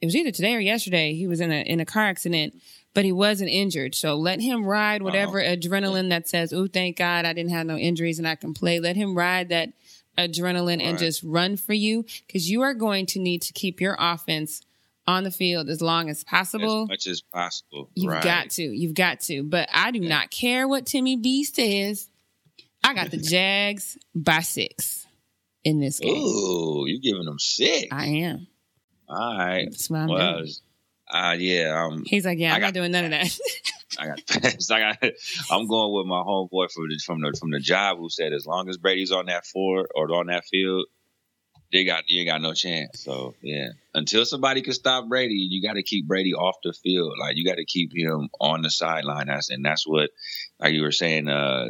it 0.01 0.07
was 0.07 0.15
either 0.17 0.31
today 0.33 0.55
or 0.55 0.61
yesterday. 0.61 1.15
He 1.15 1.27
was 1.27 1.41
in 1.41 1.51
a 1.53 1.63
in 1.63 1.81
a 1.81 1.87
car 1.87 2.05
accident, 2.05 2.55
but 2.93 3.05
he 3.05 3.13
wasn't 3.13 3.49
injured. 3.51 3.95
So 3.95 4.15
let 4.17 4.41
him 4.41 4.65
ride 4.67 5.03
whatever 5.03 5.41
adrenaline 5.41 6.11
that 6.11 6.29
says, 6.29 6.53
"Oh, 6.53 6.67
thank 6.67 6.97
God, 6.99 7.25
I 7.25 7.33
didn't 7.33 7.53
have 7.53 7.67
no 7.67 7.77
injuries 7.77 8.19
and 8.19 8.27
I 8.29 8.35
can 8.35 8.53
play." 8.53 8.79
Let 8.81 8.97
him 8.97 9.17
ride 9.17 9.49
that 9.51 9.71
adrenaline 10.19 10.81
and 10.83 10.93
Right. 10.93 10.99
just 10.99 11.23
run 11.23 11.57
for 11.57 11.73
you 11.75 12.05
because 12.27 12.51
you 12.51 12.63
are 12.63 12.75
going 12.75 13.07
to 13.07 13.19
need 13.19 13.43
to 13.43 13.53
keep 13.53 13.81
your 13.81 13.97
offense 13.99 14.63
on 15.07 15.23
the 15.25 15.31
field 15.31 15.69
as 15.69 15.81
long 15.81 16.11
as 16.11 16.25
possible. 16.25 16.83
as 16.83 16.89
much 16.89 17.07
as 17.07 17.23
possible. 17.23 17.89
You've 17.95 18.13
right. 18.13 18.25
got 18.25 18.51
to. 18.51 18.63
You've 18.63 18.95
got 18.95 19.21
to. 19.23 19.43
But 19.45 19.69
I 19.73 19.91
do 19.93 20.01
not 20.01 20.31
care 20.31 20.67
what 20.67 20.85
Timmy 20.87 21.17
B 21.17 21.45
says. 21.45 22.09
I 22.87 22.95
got 22.95 23.11
the 23.11 23.17
Jags 23.17 23.99
by 24.15 24.41
six 24.41 25.07
in 25.65 25.81
this 25.81 25.99
game. 25.99 26.17
Ooh, 26.17 26.85
you 26.87 27.01
giving 27.01 27.25
them 27.25 27.39
six? 27.39 27.89
I 27.91 28.07
am. 28.07 28.47
All 29.09 29.37
right. 29.39 29.67
That's 29.71 29.91
what 29.91 29.99
I'm 30.01 30.09
Well, 30.09 30.39
doing. 30.39 30.53
uh, 31.13 31.37
yeah. 31.39 31.85
Um, 31.85 32.05
He's 32.07 32.25
like, 32.25 32.39
yeah, 32.39 32.53
I 32.53 32.57
I'm 32.57 32.61
not 32.61 32.67
got- 32.69 32.75
doing 32.75 32.93
none 32.93 33.05
of 33.07 33.11
that. 33.11 33.39
I 33.99 34.07
got. 34.09 34.21
I 34.71 34.81
got. 34.81 35.13
I'm 35.51 35.67
going 35.69 35.93
with 35.95 36.07
my 36.07 36.21
homeboy 36.23 36.71
from 36.71 36.89
the 36.89 37.01
from 37.05 37.21
the 37.23 37.37
from 37.39 37.51
the 37.51 37.61
job 37.61 37.99
who 37.99 38.09
said 38.11 38.33
as 38.33 38.47
long 38.47 38.69
as 38.69 38.77
Brady's 38.77 39.11
on 39.13 39.27
that 39.27 39.47
floor 39.47 39.89
or 39.95 40.13
on 40.15 40.27
that 40.27 40.45
field, 40.45 40.87
they 41.73 41.85
got 41.85 42.05
you 42.09 42.21
ain't 42.21 42.29
got 42.29 42.43
no 42.43 42.53
chance. 42.53 43.01
So 43.03 43.35
yeah, 43.43 43.71
until 43.95 44.25
somebody 44.27 44.61
can 44.63 44.75
stop 44.75 45.09
Brady, 45.09 45.35
you 45.35 45.63
got 45.63 45.75
to 45.75 45.83
keep 45.83 46.07
Brady 46.07 46.35
off 46.35 46.57
the 46.63 46.73
field. 46.75 47.15
Like 47.19 47.37
you 47.37 47.45
got 47.45 47.57
to 47.57 47.65
keep 47.65 47.91
him 47.97 48.29
on 48.41 48.63
the 48.63 48.71
sideline. 48.71 49.29
That's 49.29 49.51
and 49.51 49.65
that's 49.65 49.87
what, 49.87 50.11
like 50.61 50.75
you 50.75 50.83
were 50.83 50.93
saying, 50.93 51.29
uh, 51.29 51.69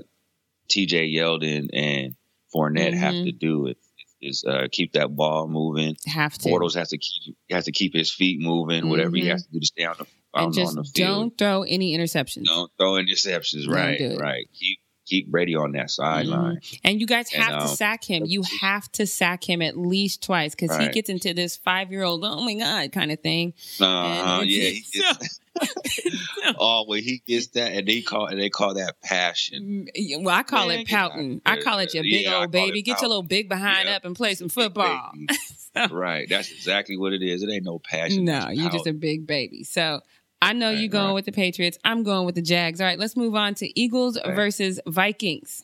T.J. 0.69 1.11
Yeldon 1.13 1.69
and 1.73 2.15
Fournette 2.55 2.95
have 2.95 3.15
Mhm. 3.15 3.25
to 3.27 3.33
do 3.33 3.67
it. 3.67 3.79
Is 4.23 4.45
uh, 4.49 4.67
keep 4.73 4.93
that 4.93 5.15
ball 5.15 5.47
moving. 5.47 5.95
Have 6.07 6.39
to. 6.39 6.49
Bortles 6.49 6.75
has 6.75 6.89
to 6.89 6.99
keep 6.99 7.37
has 7.51 7.67
to 7.67 7.73
keep 7.73 7.93
his 7.95 8.11
feet 8.11 8.41
moving. 8.41 8.89
Whatever 8.89 9.15
he 9.17 9.27
has 9.27 9.45
to 9.45 9.53
do 9.53 9.61
to 9.61 9.67
stay 9.67 9.85
on 9.85 9.95
the 9.99 10.07
and 10.35 10.47
on, 10.47 10.53
just 10.53 10.71
on 10.71 10.77
the 10.77 10.85
field. 10.85 10.95
don't 10.95 11.39
throw 11.39 11.63
any 11.65 11.97
interceptions. 11.97 12.45
Don't 12.47 12.71
throw 12.79 12.93
interceptions. 12.93 13.65
Don't 13.67 13.75
Right, 13.75 13.99
do 13.99 14.17
right. 14.17 14.49
Keep 14.59 14.79
keep 15.05 15.31
Brady 15.31 15.55
on 15.55 15.73
that 15.73 15.91
sideline. 15.91 16.61
And 16.83 16.99
you 16.99 17.07
guys 17.07 17.33
And, 17.33 17.43
have 17.45 17.53
to 17.65 17.69
um, 17.71 17.77
sack 17.77 18.05
him. 18.05 18.25
You 18.27 18.43
have 18.63 18.91
to 18.93 19.07
sack 19.07 19.45
him 19.49 19.61
at 19.63 19.77
least 19.77 20.23
twice 20.23 20.55
because 20.55 20.77
he 20.79 20.89
gets 20.89 21.11
into 21.11 21.33
this 21.35 21.57
five 21.59 21.93
year 21.93 22.03
old, 22.03 22.25
oh 22.25 22.41
my 22.41 22.55
God, 22.55 22.91
kind 22.93 23.13
of 23.13 23.21
thing. 23.21 23.53
Uh-huh, 23.79 24.43
yeah, 24.45 24.71
he 24.71 24.85
gets, 24.93 25.41
oh, 26.59 26.85
when 26.87 27.03
he 27.03 27.23
gets 27.27 27.49
that, 27.49 27.73
and 27.73 27.87
they 27.87 28.01
call 28.03 28.27
and 28.27 28.39
they 28.41 28.51
call 28.51 28.75
that 28.75 29.01
passion. 29.03 29.89
Mm, 29.97 30.23
Well, 30.25 30.35
I 30.35 30.43
call 30.43 30.69
Man, 30.69 30.81
it 30.81 30.85
get 30.87 30.97
pouting. 30.97 31.35
of 31.37 31.41
I 31.47 31.61
call 31.61 31.79
it 31.79 31.95
your 31.95 32.03
big 32.05 32.25
Yeah, 32.27 32.37
old 32.41 32.51
baby. 32.51 32.83
Get 32.83 33.01
your 33.01 33.09
little 33.09 33.23
big 33.23 33.49
behind 33.49 33.89
Yep. 33.89 33.97
up 33.97 34.05
and 34.05 34.17
play 34.17 34.35
some 34.35 34.49
football. 34.49 35.13
baby. 35.75 35.95
right, 35.95 36.29
that's 36.29 36.51
exactly 36.51 36.97
what 36.97 37.13
it 37.13 37.23
is. 37.23 37.43
It 37.43 37.51
ain't 37.51 37.65
no 37.65 37.79
passion. 37.79 38.25
No, 38.25 38.49
you're 38.51 38.71
just 38.71 38.87
a 38.87 38.93
big 38.93 39.27
baby. 39.27 39.65
So 39.65 40.01
I 40.43 40.53
know 40.53 40.69
Right, 40.71 40.79
you're 40.79 40.89
going 40.91 41.07
right. 41.09 41.13
with 41.15 41.25
the 41.27 41.33
Patriots. 41.33 41.79
I'm 41.85 42.03
going 42.03 42.27
with 42.27 42.35
the 42.35 42.43
Jags. 42.43 42.81
All 42.81 42.87
right, 42.87 42.99
let's 42.99 43.17
move 43.17 43.35
on 43.35 43.55
to 43.57 43.79
Eagles 43.81 44.19
Right. 44.25 44.35
versus 44.35 44.81
Vikings. 44.87 45.63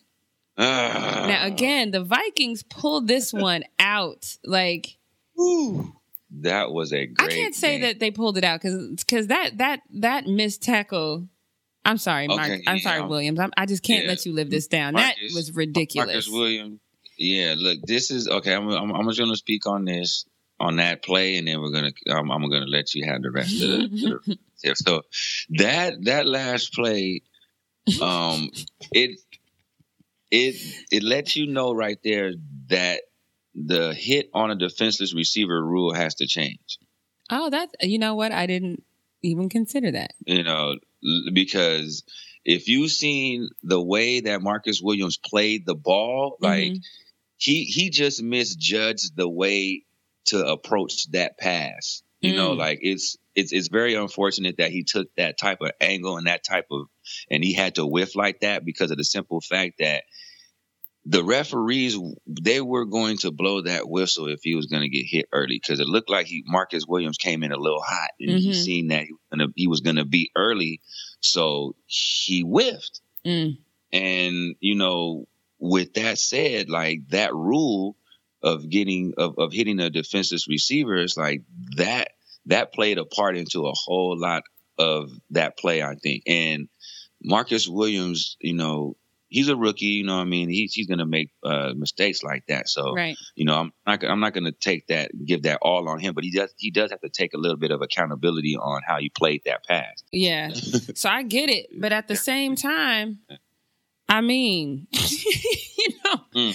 Ah. 0.58 1.24
Now, 1.28 1.46
again, 1.46 1.90
the 1.92 2.02
Vikings 2.04 2.62
pulled 2.62 3.08
this 3.08 3.32
one 3.32 3.64
out. 3.78 4.36
Like, 4.44 4.96
Whew. 5.34 5.94
That 6.40 6.72
was 6.72 6.92
a 6.92 7.10
I 7.18 7.26
can't 7.28 7.54
say 7.54 7.72
game. 7.72 7.82
that 7.82 8.00
they 8.00 8.10
pulled 8.10 8.38
it 8.38 8.44
out 8.44 8.60
because 8.60 8.96
because 8.96 9.26
that 9.28 9.58
that 9.58 9.80
that 9.94 10.26
missed 10.26 10.62
tackle. 10.62 11.28
I'm 11.84 11.98
sorry, 11.98 12.28
Mark. 12.28 12.40
Okay, 12.42 12.62
I'm 12.66 12.76
yeah, 12.76 12.82
sorry, 12.82 13.00
um, 13.00 13.08
Williams. 13.08 13.40
I'm, 13.40 13.50
I 13.56 13.66
just 13.66 13.82
can't 13.82 14.04
yeah. 14.04 14.10
let 14.10 14.24
you 14.24 14.32
live 14.32 14.50
this 14.50 14.68
down. 14.68 14.94
Marcus- 14.94 15.16
that 15.20 15.36
was 15.36 15.52
ridiculous. 15.52 16.06
Marcus 16.06 16.28
Williams. 16.28 16.80
Yeah, 17.18 17.54
look, 17.56 17.80
this 17.82 18.10
is 18.10 18.28
okay. 18.28 18.54
I'm 18.54 18.68
I'm, 18.68 18.92
I'm 18.92 19.06
just 19.08 19.18
gonna 19.18 19.36
speak 19.36 19.66
on 19.66 19.84
this 19.84 20.24
on 20.58 20.76
that 20.76 21.02
play, 21.04 21.38
and 21.38 21.46
then 21.46 21.60
we're 21.60 21.72
gonna 21.72 21.92
I'm, 22.08 22.30
I'm 22.30 22.48
gonna 22.48 22.66
let 22.66 22.94
you 22.94 23.06
have 23.06 23.22
the 23.22 23.30
rest 23.30 23.62
of 23.62 23.68
the. 23.68 23.88
the 24.26 24.38
yeah, 24.64 24.74
so 24.74 25.02
that 25.50 26.04
that 26.04 26.26
last 26.26 26.72
play, 26.72 27.22
um, 28.00 28.48
it 28.92 29.20
it 30.30 30.54
it 30.90 31.02
lets 31.02 31.36
you 31.36 31.46
know 31.46 31.74
right 31.74 31.98
there 32.02 32.32
that 32.68 33.02
the 33.54 33.92
hit 33.94 34.30
on 34.32 34.50
a 34.50 34.54
defenseless 34.56 35.14
receiver 35.14 35.62
rule 35.64 35.92
has 35.94 36.14
to 36.16 36.26
change. 36.26 36.78
oh, 37.30 37.50
that's 37.50 37.72
you 37.80 37.98
know 37.98 38.14
what? 38.14 38.32
I 38.32 38.46
didn't 38.46 38.82
even 39.22 39.48
consider 39.48 39.90
that. 39.92 40.12
you 40.26 40.42
know, 40.42 40.76
because 41.32 42.02
if 42.44 42.68
you've 42.68 42.90
seen 42.90 43.48
the 43.62 43.80
way 43.80 44.20
that 44.20 44.42
Marcus 44.42 44.80
Williams 44.82 45.16
played 45.18 45.64
the 45.66 45.74
ball, 45.76 46.36
like 46.40 46.72
Mhm. 46.72 46.80
he 47.36 47.64
he 47.64 47.90
just 47.90 48.22
misjudged 48.22 49.16
the 49.16 49.28
way 49.28 49.84
to 50.26 50.44
approach 50.46 51.10
that 51.10 51.38
pass. 51.38 52.02
You 52.20 52.34
know, 52.36 52.54
Mm. 52.54 52.58
like 52.58 52.78
it's 52.82 53.16
it's 53.34 53.52
it's 53.52 53.68
very 53.68 53.94
unfortunate 53.94 54.58
that 54.58 54.70
he 54.70 54.84
took 54.84 55.08
that 55.16 55.38
type 55.38 55.60
of 55.60 55.72
angle 55.80 56.16
and 56.18 56.26
that 56.28 56.44
type 56.44 56.66
of 56.70 56.86
and 57.30 57.42
he 57.42 57.52
had 57.52 57.74
to 57.76 57.86
whiff 57.86 58.14
like 58.14 58.40
that 58.40 58.64
because 58.64 58.90
of 58.92 58.96
the 58.96 59.04
simple 59.04 59.40
fact 59.40 59.78
that 59.78 60.04
the 61.04 61.24
referees 61.24 61.98
they 62.26 62.60
were 62.60 62.84
going 62.84 63.18
to 63.18 63.32
blow 63.32 63.62
that 63.62 63.88
whistle 63.88 64.28
if 64.28 64.40
he 64.42 64.54
was 64.54 64.66
going 64.66 64.82
to 64.82 64.88
get 64.88 65.04
hit 65.04 65.26
early 65.32 65.58
because 65.60 65.80
it 65.80 65.86
looked 65.88 66.08
like 66.10 66.26
he 66.26 66.44
Marcus 66.46 66.86
Williams 66.86 67.18
came 67.18 67.42
in 67.42 67.50
a 67.52 67.58
little 67.58 67.82
hot 67.82 68.10
and 68.20 68.38
he 68.38 68.50
Mhm. 68.50 68.54
seen 68.54 68.88
that 68.88 69.04
he 69.04 69.12
was 69.12 69.20
gonna 69.30 69.46
he 69.56 69.66
was 69.66 69.80
going 69.80 69.96
to 69.96 70.04
be 70.04 70.30
early, 70.36 70.80
so 71.20 71.74
he 71.86 72.42
whiffed. 72.42 73.00
Mm. 73.26 73.58
And 73.92 74.54
you 74.60 74.76
know, 74.76 75.26
with 75.58 75.94
that 75.94 76.18
said, 76.18 76.70
like 76.70 77.08
that 77.08 77.34
rule 77.34 77.96
of 78.42 78.68
getting 78.68 79.14
of, 79.18 79.34
of 79.38 79.52
hitting 79.52 79.80
a 79.80 79.90
defenseless 79.90 80.48
receiver 80.48 80.96
is 80.96 81.16
like 81.16 81.42
that 81.76 82.08
that 82.46 82.72
played 82.72 82.98
a 82.98 83.04
part 83.04 83.36
into 83.36 83.66
a 83.66 83.72
whole 83.74 84.18
lot 84.18 84.42
of 84.78 85.10
that 85.30 85.58
play, 85.58 85.82
I 85.82 85.94
think. 85.96 86.22
And 86.26 86.68
Marcus 87.22 87.68
Williams, 87.68 88.36
you 88.40 88.54
know, 88.54 88.96
he's 89.32 89.48
a 89.48 89.56
rookie. 89.56 89.86
You 89.86 90.04
know, 90.04 90.16
what 90.16 90.22
I 90.22 90.24
mean, 90.24 90.48
he's 90.48 90.72
he's 90.74 90.86
gonna 90.86 91.06
make 91.06 91.30
uh, 91.42 91.72
mistakes 91.76 92.22
like 92.22 92.44
that. 92.46 92.68
So 92.68 92.94
Right. 92.94 93.16
you 93.34 93.44
know, 93.44 93.56
I'm 93.56 93.72
not 93.86 94.04
I'm 94.04 94.20
not 94.20 94.34
gonna 94.34 94.52
take 94.52 94.86
that 94.88 95.10
give 95.26 95.42
that 95.42 95.58
all 95.62 95.88
on 95.88 95.98
him, 95.98 96.14
but 96.14 96.24
he 96.24 96.30
does 96.30 96.52
he 96.58 96.70
does 96.70 96.90
have 96.90 97.00
to 97.00 97.08
take 97.08 97.34
a 97.34 97.38
little 97.38 97.56
bit 97.56 97.70
of 97.70 97.82
accountability 97.82 98.56
on 98.56 98.82
how 98.86 98.98
he 98.98 99.08
played 99.08 99.42
that 99.46 99.64
pass. 99.66 100.02
Yeah. 100.12 100.50
so 100.94 101.08
I 101.08 101.22
get 101.24 101.48
it, 101.48 101.66
but 101.80 101.92
at 101.92 102.06
the 102.08 102.16
same 102.16 102.54
time, 102.56 103.20
I 104.08 104.20
mean, 104.20 104.86
you 104.92 105.88
know, 106.04 106.20
Mm. 106.34 106.54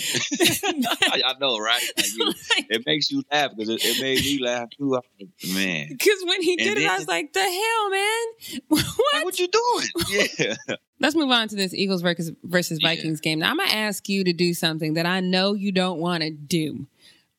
I, 1.11 1.21
I 1.25 1.33
know, 1.39 1.57
right? 1.59 1.81
Like, 1.97 2.07
you- 2.15 2.33
it 2.69 2.83
makes 2.85 3.09
you 3.11 3.23
laugh 3.31 3.51
because 3.55 3.69
it, 3.69 3.79
it 3.83 4.01
made 4.01 4.19
me 4.21 4.39
laugh 4.43 4.69
too. 4.77 4.95
I 4.95 4.99
Man, 5.53 5.87
because 5.89 6.23
when 6.25 6.41
he 6.41 6.53
And 6.53 6.59
did 6.59 6.77
it, 6.79 6.87
I 6.89 6.97
was 6.97 7.07
like, 7.07 7.31
the 7.33 7.39
hell, 7.41 7.89
man. 7.89 8.25
like, 8.69 8.85
what? 8.97 9.23
what 9.25 9.39
you 9.39 9.47
doing? 9.47 9.87
Yeah, 10.09 10.55
Let's 10.99 11.15
move 11.15 11.29
on 11.31 11.47
to 11.49 11.55
this 11.55 11.73
Eagles 11.73 12.01
versus 12.01 12.31
versus 12.43 12.79
Yeah. 12.81 12.89
Vikings 12.89 13.19
game. 13.21 13.39
Now 13.39 13.51
I'm 13.51 13.57
gonna 13.57 13.71
ask 13.71 14.07
you 14.09 14.23
to 14.23 14.33
do 14.33 14.53
something 14.53 14.93
that 14.95 15.05
I 15.05 15.19
know 15.19 15.53
you 15.53 15.71
don't 15.71 15.99
want 15.99 16.23
to 16.23 16.31
do. 16.31 16.87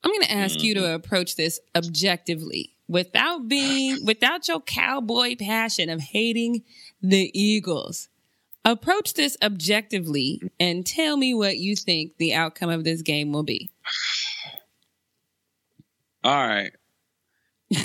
I'm 0.04 0.12
gonna 0.12 0.26
ask 0.32 0.62
you 0.62 0.74
Mm-hmm. 0.74 0.84
to 0.84 0.94
approach 0.94 1.34
this 1.36 1.58
objectively, 1.74 2.70
without 2.86 3.48
being 3.48 3.98
without 4.04 4.46
your 4.48 4.60
cowboy 4.60 5.34
passion 5.36 5.90
of 5.90 6.00
hating 6.00 6.62
the 7.02 7.30
Eagles. 7.38 8.08
Approach 8.64 9.14
this 9.14 9.36
objectively 9.42 10.42
and 10.60 10.84
tell 10.84 11.16
me 11.16 11.32
what 11.32 11.56
you 11.58 11.74
think 11.74 12.16
the 12.18 12.34
outcome 12.34 12.68
of 12.70 12.84
this 12.84 13.00
game 13.02 13.32
will 13.32 13.42
be. 13.44 13.70
all 16.24 16.46
right. 16.46 16.72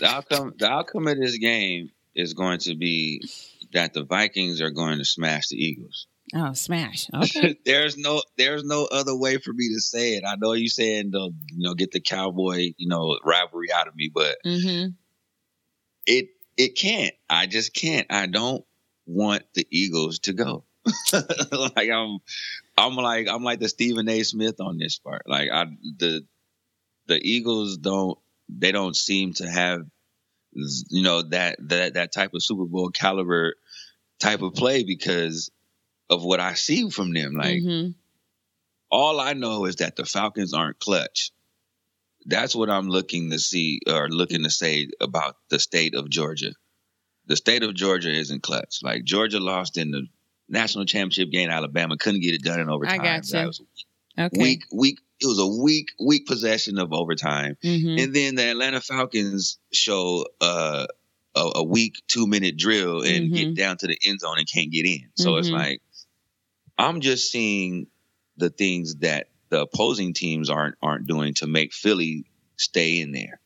The 0.00 0.06
outcome 0.06 0.54
the 0.56 0.70
outcome 0.70 1.08
of 1.08 1.18
this 1.18 1.38
game 1.38 1.90
is 2.14 2.32
going 2.34 2.58
to 2.60 2.76
be 2.76 3.20
that 3.72 3.94
the 3.94 4.04
Vikings 4.04 4.60
are 4.60 4.70
going 4.70 4.98
to 4.98 5.04
smash 5.04 5.48
the 5.48 5.56
Eagles. 5.56 6.06
oh, 6.34 6.52
smash! 6.52 7.08
Okay, 7.14 7.56
there's 7.64 7.96
no 7.96 8.22
there's 8.36 8.64
no 8.64 8.86
other 8.90 9.16
way 9.16 9.38
for 9.38 9.52
me 9.52 9.68
to 9.74 9.80
say 9.80 10.14
it. 10.14 10.24
I 10.26 10.36
know 10.36 10.52
you 10.52 10.68
saying 10.68 11.10
the 11.10 11.32
you 11.52 11.62
know 11.68 11.74
get 11.74 11.92
the 11.92 12.00
cowboy 12.00 12.72
you 12.76 12.88
know 12.88 13.18
rivalry 13.24 13.72
out 13.72 13.88
of 13.88 13.96
me, 13.96 14.10
but 14.12 14.36
mm-hmm. 14.44 14.90
it 16.06 16.28
it 16.56 16.76
can't. 16.76 17.14
I 17.30 17.46
just 17.46 17.74
can't. 17.74 18.06
I 18.10 18.26
don't 18.26 18.64
want 19.06 19.44
the 19.54 19.66
Eagles 19.70 20.20
to 20.20 20.32
go. 20.32 20.64
like 21.12 21.90
I'm 21.90 22.18
I'm 22.76 22.94
like 22.94 23.28
I'm 23.28 23.42
like 23.42 23.60
the 23.60 23.68
Stephen 23.68 24.08
A. 24.08 24.22
Smith 24.22 24.60
on 24.60 24.78
this 24.78 24.98
part. 24.98 25.22
Like 25.26 25.50
I 25.50 25.66
the 25.98 26.26
the 27.06 27.18
Eagles 27.22 27.78
don't 27.78 28.18
they 28.48 28.72
don't 28.72 28.96
seem 28.96 29.34
to 29.34 29.48
have 29.48 29.82
you 30.52 31.02
know 31.02 31.22
that 31.22 31.56
that 31.68 31.94
that 31.94 32.12
type 32.12 32.34
of 32.34 32.42
Super 32.42 32.64
Bowl 32.64 32.90
caliber 32.90 33.54
type 34.18 34.42
of 34.42 34.54
play 34.54 34.84
because 34.84 35.50
of 36.10 36.24
what 36.24 36.40
I 36.40 36.54
see 36.54 36.88
from 36.90 37.12
them. 37.12 37.34
Like 37.34 37.58
mm-hmm. 37.58 37.90
all 38.90 39.20
I 39.20 39.34
know 39.34 39.66
is 39.66 39.76
that 39.76 39.96
the 39.96 40.04
Falcons 40.04 40.54
aren't 40.54 40.78
clutch. 40.78 41.30
That's 42.26 42.54
what 42.54 42.70
I'm 42.70 42.88
looking 42.88 43.30
to 43.30 43.38
see 43.38 43.80
or 43.86 44.08
looking 44.08 44.44
to 44.44 44.50
say 44.50 44.88
about 45.00 45.36
the 45.50 45.58
state 45.58 45.94
of 45.94 46.10
Georgia. 46.10 46.52
The 47.26 47.36
state 47.36 47.62
of 47.62 47.74
Georgia 47.74 48.10
isn't 48.10 48.42
clutch. 48.42 48.80
Like 48.82 49.04
Georgia 49.04 49.40
lost 49.40 49.76
in 49.76 49.90
the 49.90 50.06
national 50.48 50.86
championship 50.86 51.30
game. 51.30 51.50
Alabama 51.50 51.96
couldn't 51.96 52.22
get 52.22 52.34
it 52.34 52.42
done 52.42 52.60
in 52.60 52.70
overtime. 52.70 53.00
I 53.00 53.04
got 53.04 53.30
you. 53.30 53.52
Okay. 54.18 54.40
Weak, 54.40 54.64
weak. 54.72 54.98
It 55.20 55.26
was 55.26 55.38
a 55.38 55.46
weak, 55.46 55.90
weak 56.00 56.26
possession 56.26 56.78
of 56.78 56.92
overtime, 56.92 57.56
mm-hmm. 57.62 57.98
and 57.98 58.14
then 58.14 58.34
the 58.36 58.50
Atlanta 58.50 58.80
Falcons 58.80 59.58
show 59.72 60.26
uh, 60.40 60.86
a, 61.34 61.50
a, 61.56 61.64
weak 61.64 62.02
two 62.06 62.26
minute 62.26 62.56
drill 62.56 63.02
and 63.02 63.26
mm-hmm. 63.26 63.34
get 63.34 63.56
down 63.56 63.76
to 63.78 63.88
the 63.88 63.98
end 64.06 64.20
zone 64.20 64.38
and 64.38 64.48
can't 64.48 64.70
get 64.70 64.86
in. 64.86 65.08
So 65.16 65.30
mm-hmm. 65.30 65.38
it's 65.38 65.50
like 65.50 65.82
I'm 66.78 67.00
just 67.00 67.30
seeing 67.30 67.88
the 68.36 68.50
things 68.50 68.96
that 68.96 69.28
the 69.48 69.62
opposing 69.62 70.12
teams 70.12 70.50
aren't 70.50 70.76
aren't 70.82 71.06
doing 71.06 71.34
to 71.34 71.46
make 71.46 71.72
Philly 71.72 72.24
stay 72.56 73.00
in 73.00 73.12
there. 73.12 73.40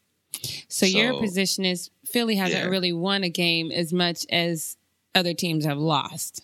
So, 0.68 0.86
so 0.86 0.86
your 0.86 1.20
position 1.20 1.64
is 1.64 1.90
Philly 2.06 2.36
hasn't 2.36 2.64
yeah. 2.64 2.70
really 2.70 2.92
won 2.92 3.24
a 3.24 3.28
game 3.28 3.70
as 3.70 3.92
much 3.92 4.26
as 4.30 4.76
other 5.14 5.34
teams 5.34 5.64
have 5.64 5.78
lost. 5.78 6.42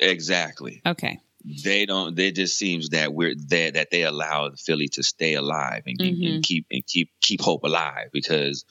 Exactly. 0.00 0.82
Okay. 0.86 1.20
They 1.44 1.84
don't. 1.84 2.18
It 2.18 2.36
just 2.36 2.56
seems 2.56 2.90
that 2.90 3.12
we're 3.12 3.34
there 3.36 3.70
that 3.72 3.90
they 3.90 4.02
allow 4.02 4.50
Philly 4.52 4.88
to 4.88 5.02
stay 5.02 5.34
alive 5.34 5.82
and, 5.86 5.98
mm-hmm. 5.98 6.34
and 6.34 6.42
keep 6.42 6.66
and 6.70 6.86
keep 6.86 7.10
keep 7.20 7.42
hope 7.42 7.64
alive 7.64 8.08
because 8.12 8.64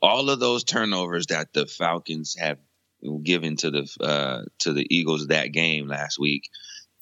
all 0.00 0.30
of 0.30 0.38
those 0.38 0.62
turnovers 0.62 1.26
that 1.26 1.52
the 1.52 1.66
Falcons 1.66 2.36
have 2.38 2.58
given 3.22 3.56
to 3.56 3.70
the 3.70 3.96
uh, 4.00 4.42
to 4.60 4.72
the 4.72 4.86
Eagles 4.94 5.26
that 5.28 5.48
game 5.48 5.88
last 5.88 6.18
week, 6.18 6.48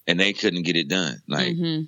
and 0.06 0.18
they 0.18 0.32
couldn't 0.32 0.62
get 0.62 0.76
it 0.76 0.88
done. 0.88 1.20
Like 1.28 1.48
mm-hmm. 1.48 1.84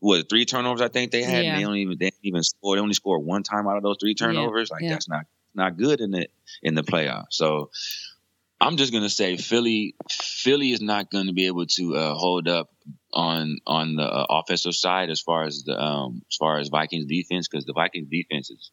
what 0.00 0.28
three 0.28 0.44
turnovers 0.44 0.82
I 0.82 0.88
think 0.88 1.12
they 1.12 1.22
had. 1.22 1.44
Yeah. 1.44 1.56
they 1.56 1.62
don't 1.62 1.76
even 1.76 1.96
they 1.98 2.10
even 2.22 2.42
score. 2.42 2.76
They 2.76 2.82
only 2.82 2.94
scored 2.94 3.24
one 3.24 3.44
time 3.44 3.66
out 3.66 3.78
of 3.78 3.82
those 3.82 3.96
three 3.98 4.14
turnovers. 4.14 4.68
Yeah. 4.70 4.74
Like 4.74 4.82
yeah. 4.82 4.90
that's 4.90 5.08
not 5.08 5.24
not 5.54 5.76
good 5.78 6.00
in 6.00 6.14
it 6.14 6.30
in 6.62 6.74
the 6.74 6.82
playoffs. 6.82 7.32
So 7.32 7.70
I'm 8.60 8.76
just 8.76 8.92
gonna 8.92 9.10
say 9.10 9.36
Philly. 9.36 9.94
Philly 10.10 10.72
is 10.72 10.80
not 10.80 11.10
going 11.10 11.26
to 11.26 11.32
be 11.32 11.46
able 11.46 11.66
to 11.66 11.96
uh, 11.96 12.14
hold 12.14 12.48
up 12.48 12.70
on 13.12 13.58
on 13.66 13.96
the 13.96 14.02
uh, 14.04 14.26
offensive 14.30 14.74
side 14.74 15.10
as 15.10 15.20
far 15.20 15.44
as 15.44 15.64
the 15.64 15.78
um, 15.78 16.22
as 16.30 16.36
far 16.36 16.58
as 16.58 16.68
Vikings 16.68 17.06
defense 17.06 17.48
because 17.48 17.64
the 17.66 17.74
Vikings 17.74 18.08
defense 18.10 18.50
is 18.50 18.70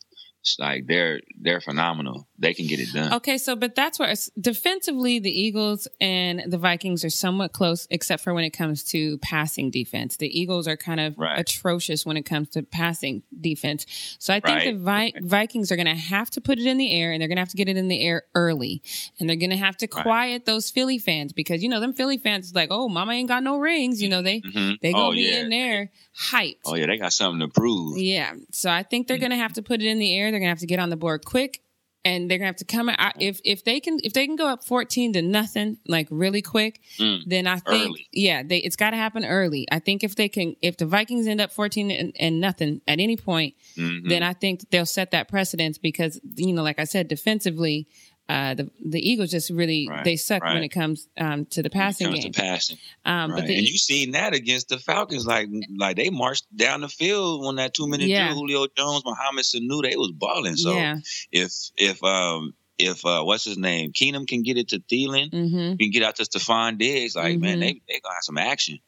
like 0.60 0.88
they're 0.88 1.22
they're 1.40 1.62
phenomenal. 1.62 2.28
They 2.38 2.54
can 2.54 2.68
get 2.68 2.80
it 2.80 2.92
done. 2.94 3.14
Okay, 3.14 3.38
so 3.38 3.56
but 3.56 3.76
that's 3.76 3.98
where 4.00 4.14
defensively 4.40 5.20
the 5.20 5.32
Eagles 5.32 5.88
and 6.02 6.44
the 6.48 6.58
Vikings 6.58 7.06
are 7.06 7.10
somewhat 7.10 7.54
close, 7.54 7.88
except 7.90 8.24
for 8.24 8.34
when 8.34 8.44
it 8.44 8.52
comes 8.52 8.84
to 8.86 9.18
passing 9.20 9.72
defense. 9.72 10.18
The 10.18 10.28
Eagles 10.28 10.68
are 10.68 10.78
kind 10.78 11.00
of 11.00 11.18
right. 11.18 11.40
atrocious 11.40 12.06
when 12.06 12.18
it 12.18 12.24
comes 12.24 12.50
to 12.50 12.64
passing 12.64 13.24
defense. 13.40 13.86
So 14.20 14.34
I 14.34 14.40
think 14.40 14.58
right. 14.58 14.74
the 14.74 14.80
Vi- 14.80 15.14
Vikings 15.22 15.72
are 15.72 15.76
going 15.76 15.86
to 15.86 15.96
have 15.96 16.30
to 16.32 16.42
put 16.42 16.60
it 16.60 16.66
in 16.66 16.78
the 16.78 16.94
air, 16.94 17.12
and 17.12 17.22
they're 17.22 17.30
going 17.30 17.38
to 17.38 17.42
have 17.42 17.50
to 17.50 17.58
get 17.58 17.70
it 17.70 17.78
in 17.78 17.88
the 17.88 18.02
air 18.02 18.24
early, 18.36 18.82
and 19.20 19.30
they're 19.30 19.38
going 19.38 19.50
to 19.50 19.58
have 19.58 19.78
to 19.78 19.88
right. 19.94 20.04
quiet 20.04 20.46
those 20.46 20.70
Philly 20.70 21.00
fans 21.00 21.34
because 21.34 21.64
you 21.64 21.70
know 21.70 21.80
them 21.80 21.94
Philly 21.94 22.18
fans 22.18 22.54
like, 22.54 22.70
oh, 22.72 22.90
Mama 22.90 23.14
ain't 23.14 23.30
got 23.30 23.44
no 23.44 23.58
rings. 23.58 24.02
You 24.02 24.10
know 24.10 24.22
they 24.22 24.42
mm-hmm. 24.42 24.74
they 24.82 24.92
gonna 24.92 25.08
oh, 25.08 25.12
be 25.12 25.22
yeah. 25.22 25.40
in 25.40 25.50
there 25.50 25.92
hyped. 26.32 26.60
Oh 26.66 26.76
yeah, 26.76 26.88
they 26.88 26.98
got 26.98 27.14
something 27.14 27.40
to 27.40 27.48
prove. 27.48 27.98
Yeah, 27.98 28.34
so 28.52 28.70
I 28.70 28.84
think 28.84 29.08
they're 29.08 29.18
mm-hmm. 29.18 29.22
going 29.22 29.32
to 29.32 29.38
have 29.38 29.54
to 29.54 29.62
put 29.62 29.82
it 29.82 29.88
in 29.88 30.00
the 30.00 30.16
air 30.18 30.33
they're 30.34 30.40
gonna 30.40 30.50
have 30.50 30.60
to 30.60 30.68
get 30.68 30.80
on 30.80 30.90
the 30.90 30.98
board 30.98 31.26
quick, 31.26 31.62
and 32.06 32.30
they're 32.30 32.38
gonna 32.38 32.48
have 32.48 32.58
to 32.58 32.66
come 32.66 32.90
out. 32.90 33.14
If 33.20 33.40
if 33.44 33.64
they 33.64 33.80
can 33.80 34.00
if 34.04 34.14
they 34.14 34.26
can 34.26 34.36
go 34.36 34.48
up 34.48 34.64
fourteen 34.64 35.14
to 35.14 35.22
nothing 35.22 35.78
like 35.88 36.08
really 36.10 36.42
quick, 36.42 36.82
mm, 36.98 37.22
then 37.26 37.48
I 37.48 37.60
think 37.60 37.92
early. 37.92 38.08
yeah, 38.12 38.44
they 38.44 38.58
it's 38.58 38.76
got 38.76 38.92
to 38.92 38.98
happen 38.98 39.26
early. 39.26 39.68
I 39.72 39.80
think 39.80 40.04
if 40.04 40.16
they 40.16 40.28
can 40.28 40.56
if 40.62 40.78
the 40.78 40.86
Vikings 40.86 41.28
end 41.28 41.42
up 41.42 41.52
fourteen 41.52 41.92
and, 41.92 42.16
and 42.20 42.42
nothing 42.42 42.82
at 42.88 43.00
any 43.00 43.18
point, 43.18 43.56
mm-hmm. 43.78 44.10
then 44.10 44.24
I 44.24 44.34
think 44.34 44.70
they'll 44.70 44.86
set 44.86 45.12
that 45.12 45.30
precedence 45.30 45.78
because 45.78 46.20
you 46.36 46.54
know, 46.54 46.64
like 46.64 46.80
I 46.80 46.86
said, 46.86 47.08
defensively 47.08 47.88
uh, 48.30 48.54
the 48.54 48.70
the 48.84 49.00
Eagles 49.00 49.32
just 49.32 49.50
really 49.50 49.88
right, 49.90 50.04
they 50.04 50.16
suck 50.16 50.44
right. 50.44 50.54
when 50.54 50.64
it 50.64 50.70
comes 50.70 51.08
um, 51.18 51.46
to 51.48 51.62
the 51.62 51.70
passing 51.70 52.12
game. 52.12 52.32
To 52.32 52.42
passing, 52.42 52.78
um, 53.06 53.32
right. 53.32 53.42
but 53.42 53.48
the, 53.48 53.58
and 53.58 53.68
you 53.68 53.78
seen 53.78 54.12
that 54.12 54.34
against 54.34 54.70
the 54.70 54.80
Falcons, 54.80 55.26
like 55.26 55.50
like 55.78 55.98
they 55.98 56.10
marched 56.10 56.46
down 56.56 56.82
the 56.82 56.88
field 56.88 57.46
on 57.46 57.58
that 57.58 57.74
two 57.74 57.88
minute 57.88 58.08
yeah. 58.08 58.28
drill. 58.28 58.40
Julio 58.40 58.68
Jones, 58.78 59.04
Mohamed 59.06 59.44
Sanu, 59.44 59.84
they 59.84 59.98
was 59.98 60.12
balling. 60.12 60.56
So 60.56 60.74
yeah. 60.74 60.98
if 61.32 61.52
if 61.76 62.02
um 62.04 62.54
if 62.80 63.06
uh, 63.06 63.24
what's 63.24 63.44
his 63.44 63.58
name 63.58 63.92
Keenum 63.92 64.28
can 64.28 64.42
get 64.42 64.58
it 64.58 64.70
to 64.70 64.80
Thielen, 64.80 65.30
mm-hmm. 65.30 65.76
can 65.76 65.92
get 65.92 66.04
out 66.04 66.16
to 66.16 66.24
Stefon 66.24 66.78
Diggs, 66.78 67.16
like 67.16 67.34
mm-hmm. 67.34 67.42
man, 67.42 67.60
they 67.60 67.82
they 67.88 68.00
gonna 68.00 68.16
have 68.16 68.24
some 68.24 68.38
action. 68.38 68.80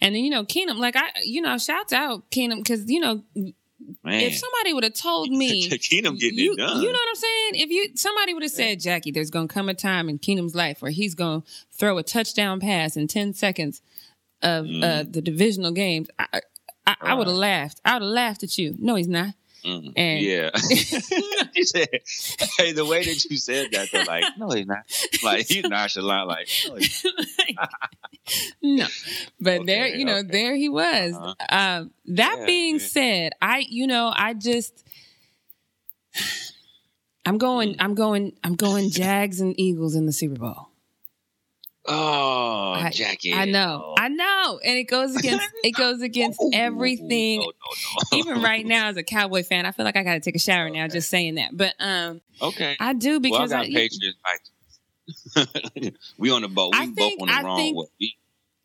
And 0.00 0.14
then 0.14 0.22
you 0.22 0.30
know 0.30 0.44
Keenum, 0.44 0.78
like 0.78 0.94
I, 0.94 1.10
you 1.24 1.42
know, 1.42 1.58
shouts 1.58 1.92
out 1.92 2.30
Keenum 2.30 2.58
because 2.58 2.88
you 2.88 3.00
know 3.00 3.22
Man. 4.02 4.20
If 4.20 4.36
somebody 4.36 4.72
would 4.72 4.84
have 4.84 4.94
told 4.94 5.30
me 5.30 5.68
Keenum 5.68 6.18
getting 6.18 6.38
you, 6.38 6.52
it 6.52 6.58
done, 6.58 6.80
you 6.80 6.86
know 6.86 6.92
what 6.92 7.08
I'm 7.08 7.14
saying? 7.16 7.50
If 7.54 7.70
you 7.70 7.88
somebody 7.96 8.32
would 8.32 8.42
have 8.42 8.52
said, 8.52 8.80
Jackie, 8.80 9.10
there's 9.10 9.30
gonna 9.30 9.48
come 9.48 9.68
a 9.68 9.74
time 9.74 10.08
in 10.08 10.18
Keenum's 10.18 10.54
life 10.54 10.80
where 10.80 10.90
he's 10.90 11.14
gonna 11.14 11.42
throw 11.72 11.98
a 11.98 12.02
touchdown 12.02 12.60
pass 12.60 12.96
in 12.96 13.08
ten 13.08 13.34
seconds 13.34 13.82
of 14.44 14.66
mm. 14.66 14.84
uh, 14.84 15.04
the 15.08 15.22
divisional 15.22 15.72
games, 15.72 16.08
I, 16.18 16.42
I, 16.86 16.96
I 17.00 17.14
would 17.14 17.26
have 17.26 17.36
laughed. 17.36 17.80
I 17.84 17.94
would 17.94 18.02
have 18.02 18.10
laughed 18.10 18.42
at 18.42 18.58
you. 18.58 18.76
No, 18.78 18.94
he's 18.94 19.08
not. 19.08 19.34
Mm, 19.64 19.92
and 19.96 20.20
yeah, 20.20 20.50
you 21.54 21.64
said, 21.64 21.88
"Hey, 22.58 22.72
the 22.72 22.84
way 22.84 23.02
that 23.04 23.24
you 23.24 23.38
said 23.38 23.70
that, 23.72 23.90
they're 23.90 24.04
like, 24.04 24.24
no, 24.36 24.50
he's 24.50 24.66
not. 24.66 24.84
Like 25.22 25.48
he's 25.48 25.64
nonchalant, 25.64 26.28
like, 26.28 26.48
no, 26.68 26.76
not. 27.54 27.70
no. 28.62 28.86
But 29.40 29.60
okay, 29.60 29.66
there, 29.66 29.86
you 29.86 30.04
know, 30.04 30.16
okay. 30.16 30.28
there 30.30 30.54
he 30.54 30.68
was. 30.68 31.14
Uh-huh. 31.14 31.34
Um, 31.48 31.90
that 32.06 32.36
yeah, 32.40 32.46
being 32.46 32.78
said, 32.78 33.32
I, 33.40 33.64
you 33.68 33.86
know, 33.86 34.12
I 34.14 34.34
just, 34.34 34.86
I'm 37.24 37.38
going, 37.38 37.70
mm. 37.74 37.76
I'm 37.80 37.94
going, 37.94 38.32
I'm 38.42 38.54
going 38.54 38.90
Jags 38.90 39.40
and 39.40 39.58
Eagles 39.58 39.94
in 39.94 40.06
the 40.06 40.12
Super 40.12 40.38
Bowl. 40.38 40.68
Oh, 41.86 42.72
I, 42.72 42.90
Jackie. 42.90 43.34
I 43.34 43.44
know. 43.44 43.94
I 43.98 44.08
know. 44.08 44.58
And 44.64 44.78
it 44.78 44.84
goes 44.84 45.14
against 45.16 45.46
it 45.62 45.72
goes 45.76 46.00
against 46.00 46.40
everything. 46.52 47.40
No, 47.40 47.46
no, 47.46 47.52
no. 48.12 48.18
Even 48.18 48.42
right 48.42 48.64
now 48.64 48.88
as 48.88 48.96
a 48.96 49.02
Cowboy 49.02 49.42
fan, 49.42 49.66
I 49.66 49.72
feel 49.72 49.84
like 49.84 49.96
I 49.96 50.02
got 50.02 50.14
to 50.14 50.20
take 50.20 50.36
a 50.36 50.38
shower 50.38 50.68
okay. 50.68 50.78
now 50.78 50.88
just 50.88 51.10
saying 51.10 51.34
that. 51.34 51.54
But 51.54 51.74
um 51.78 52.22
Okay. 52.40 52.76
I 52.80 52.94
do 52.94 53.20
because 53.20 53.50
well, 53.50 53.60
I 53.60 53.66
got 53.66 53.76
I, 53.76 53.88
Patriots 53.88 54.16
we 56.18 56.30
on 56.30 56.42
the 56.42 56.48
boat. 56.48 56.72
We 56.72 56.78
I 56.78 56.86
think, 56.86 57.20
both 57.20 57.22
on 57.22 57.28
the 57.28 57.34
I 57.34 57.42
wrong 57.42 57.58
think, 57.58 57.76
way. 57.76 58.16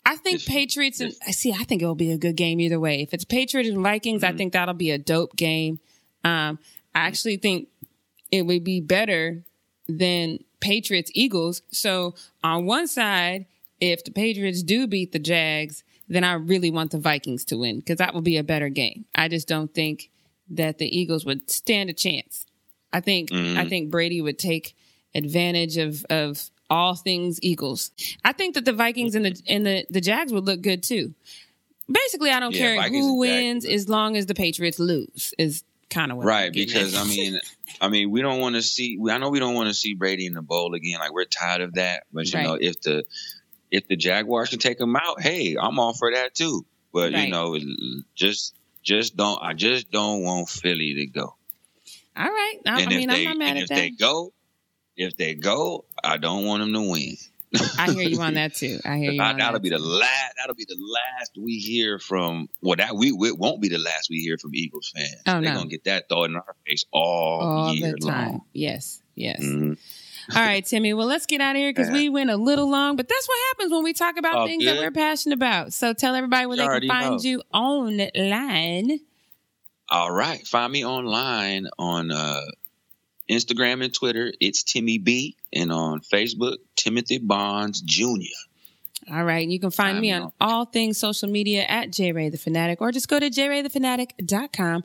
I 0.05 0.15
think 0.15 0.45
Patriots 0.45 1.01
and 1.01 1.13
I 1.27 1.31
see. 1.31 1.51
I 1.51 1.63
think 1.63 1.81
it'll 1.81 1.95
be 1.95 2.11
a 2.11 2.17
good 2.17 2.35
game 2.35 2.59
either 2.59 2.79
way. 2.79 3.01
If 3.01 3.13
it's 3.13 3.25
Patriots 3.25 3.69
and 3.69 3.83
Vikings, 3.83 4.23
mm-hmm. 4.23 4.33
I 4.33 4.37
think 4.37 4.53
that'll 4.53 4.73
be 4.73 4.91
a 4.91 4.97
dope 4.97 5.35
game. 5.35 5.79
Um, 6.23 6.59
I 6.95 7.01
actually 7.01 7.37
think 7.37 7.67
it 8.31 8.43
would 8.43 8.63
be 8.63 8.79
better 8.81 9.43
than 9.87 10.39
Patriots 10.59 11.11
Eagles. 11.13 11.61
So 11.71 12.15
on 12.43 12.65
one 12.65 12.87
side, 12.87 13.45
if 13.79 14.03
the 14.03 14.11
Patriots 14.11 14.63
do 14.63 14.87
beat 14.87 15.11
the 15.11 15.19
Jags, 15.19 15.83
then 16.07 16.23
I 16.23 16.33
really 16.33 16.71
want 16.71 16.91
the 16.91 16.99
Vikings 16.99 17.45
to 17.45 17.57
win 17.57 17.79
because 17.79 17.97
that 17.97 18.13
will 18.13 18.21
be 18.21 18.37
a 18.37 18.43
better 18.43 18.69
game. 18.69 19.05
I 19.15 19.27
just 19.27 19.47
don't 19.47 19.73
think 19.73 20.09
that 20.49 20.79
the 20.79 20.97
Eagles 20.97 21.25
would 21.25 21.49
stand 21.49 21.89
a 21.89 21.93
chance. 21.93 22.45
I 22.91 22.99
think 22.99 23.29
mm-hmm. 23.29 23.59
I 23.59 23.69
think 23.69 23.91
Brady 23.91 24.21
would 24.21 24.39
take 24.39 24.75
advantage 25.13 25.77
of 25.77 26.05
of 26.09 26.49
all 26.69 26.95
things 26.95 27.39
Eagles. 27.41 27.91
I 28.23 28.33
think 28.33 28.55
that 28.55 28.65
the 28.65 28.73
Vikings 28.73 29.15
and 29.15 29.25
the 29.25 29.41
and 29.47 29.65
the, 29.65 29.85
the 29.89 30.01
Jags 30.01 30.33
would 30.33 30.45
look 30.45 30.61
good 30.61 30.83
too. 30.83 31.13
Basically, 31.91 32.31
I 32.31 32.39
don't 32.39 32.53
yeah, 32.53 32.59
care 32.59 32.75
Vikings 32.75 33.05
who 33.05 33.19
wins 33.19 33.65
as 33.65 33.89
long 33.89 34.15
as 34.15 34.27
the 34.27 34.35
Patriots 34.35 34.79
lose. 34.79 35.33
Is 35.37 35.63
kind 35.89 36.11
of 36.11 36.19
right 36.19 36.53
because 36.53 36.95
I 36.95 37.03
mean, 37.03 37.39
I 37.81 37.89
mean, 37.89 38.11
we 38.11 38.21
don't 38.21 38.39
want 38.39 38.55
to 38.55 38.61
see. 38.61 38.99
I 39.09 39.17
know 39.17 39.29
we 39.29 39.39
don't 39.39 39.55
want 39.55 39.69
to 39.69 39.73
see 39.73 39.93
Brady 39.93 40.25
in 40.25 40.33
the 40.33 40.41
bowl 40.41 40.73
again. 40.73 40.99
Like 40.99 41.13
we're 41.13 41.25
tired 41.25 41.61
of 41.61 41.73
that. 41.73 42.03
But 42.11 42.31
you 42.31 42.39
right. 42.39 42.43
know, 42.45 42.57
if 42.59 42.81
the 42.81 43.03
if 43.71 43.87
the 43.87 43.95
Jaguars 43.95 44.49
can 44.49 44.59
take 44.59 44.79
him 44.79 44.95
out, 44.95 45.21
hey, 45.21 45.55
I'm 45.59 45.79
all 45.79 45.93
for 45.93 46.11
that 46.11 46.33
too. 46.33 46.65
But 46.93 47.13
right. 47.13 47.25
you 47.25 47.31
know, 47.31 47.57
just 48.15 48.55
just 48.83 49.15
don't. 49.15 49.39
I 49.41 49.53
just 49.53 49.91
don't 49.91 50.23
want 50.23 50.49
Philly 50.49 50.95
to 50.95 51.05
go. 51.07 51.35
All 52.17 52.25
right. 52.25 52.55
I, 52.65 52.81
and 52.81 52.93
I 52.93 52.95
mean, 52.95 53.07
they, 53.07 53.15
I'm 53.19 53.23
not 53.23 53.37
mad 53.37 53.57
at 53.57 53.63
if 53.63 53.69
that. 53.69 53.75
they 53.75 53.89
go, 53.91 54.33
if 54.97 55.15
they 55.15 55.35
go, 55.35 55.85
I 56.03 56.17
don't 56.17 56.45
want 56.45 56.61
them 56.61 56.73
to 56.73 56.81
win. 56.81 57.15
I 57.77 57.91
hear 57.91 58.07
you 58.07 58.21
on 58.21 58.35
that 58.35 58.53
too. 58.55 58.79
I 58.85 58.97
hear 58.97 59.11
you. 59.13 59.17
that'll 59.19 59.53
that 59.53 59.61
be 59.61 59.69
too. 59.69 59.77
the 59.77 59.83
last. 59.83 60.35
That'll 60.37 60.55
be 60.55 60.65
the 60.67 60.77
last 60.79 61.31
we 61.37 61.57
hear 61.57 61.97
from. 61.99 62.47
Well, 62.61 62.75
that 62.77 62.95
we 62.95 63.09
it 63.09 63.37
won't 63.37 63.61
be 63.61 63.69
the 63.69 63.79
last 63.79 64.09
we 64.09 64.17
hear 64.19 64.37
from 64.37 64.53
Eagles 64.53 64.91
fans. 64.95 65.15
Oh, 65.25 65.33
They're 65.41 65.53
no. 65.53 65.55
gonna 65.59 65.69
get 65.69 65.85
that 65.85 66.07
thought 66.09 66.25
in 66.25 66.35
our 66.35 66.55
face 66.67 66.85
all, 66.91 67.41
all 67.41 67.73
year 67.73 67.93
the 67.99 68.07
time. 68.07 68.29
long. 68.31 68.41
Yes, 68.53 69.01
yes. 69.15 69.41
Mm-hmm. 69.43 69.73
All 70.37 70.43
right, 70.43 70.63
Timmy. 70.63 70.93
Well, 70.93 71.07
let's 71.07 71.25
get 71.25 71.41
out 71.41 71.55
of 71.55 71.59
here 71.59 71.71
because 71.71 71.89
we 71.89 72.07
went 72.07 72.29
a 72.29 72.37
little 72.37 72.69
long, 72.69 72.95
but 72.95 73.07
that's 73.07 73.27
what 73.27 73.37
happens 73.49 73.71
when 73.71 73.83
we 73.83 73.93
talk 73.93 74.15
about 74.17 74.35
All 74.35 74.45
things 74.45 74.63
that 74.65 74.77
we're 74.77 74.91
passionate 74.91 75.33
about. 75.35 75.73
So 75.73 75.93
tell 75.93 76.13
everybody 76.13 76.45
where 76.45 76.55
You 76.57 76.69
they 76.69 76.79
can 76.81 76.87
find 76.87 77.11
know. 77.15 77.19
you 77.23 77.41
online. 77.51 78.99
All 79.89 80.11
right. 80.11 80.45
Find 80.45 80.71
me 80.71 80.85
online 80.85 81.67
on 81.79 82.11
uh, 82.11 82.41
Instagram 83.29 83.83
and 83.83 83.93
Twitter. 83.93 84.33
It's 84.39 84.63
Timmy 84.63 84.97
B. 84.97 85.37
And 85.53 85.71
on 85.71 86.01
Facebook, 86.01 86.57
Timothy 86.75 87.17
Bonds 87.17 87.81
Jr. 87.81 88.05
All 89.11 89.23
right. 89.23 89.47
You 89.47 89.59
can 89.59 89.71
find 89.71 89.95
Find 89.95 90.01
me 90.01 90.11
on 90.11 90.31
all 90.39 90.65
things 90.65 90.99
social 90.99 91.29
media 91.29 91.63
at 91.63 91.89
JRay 91.89 92.31
the 92.31 92.37
Fanatic 92.37 92.81
or 92.81 92.91
just 92.91 93.07
go 93.07 93.19
to 93.19 93.29
jraythefanatic.com. 93.29 94.75
I'm 94.75 94.83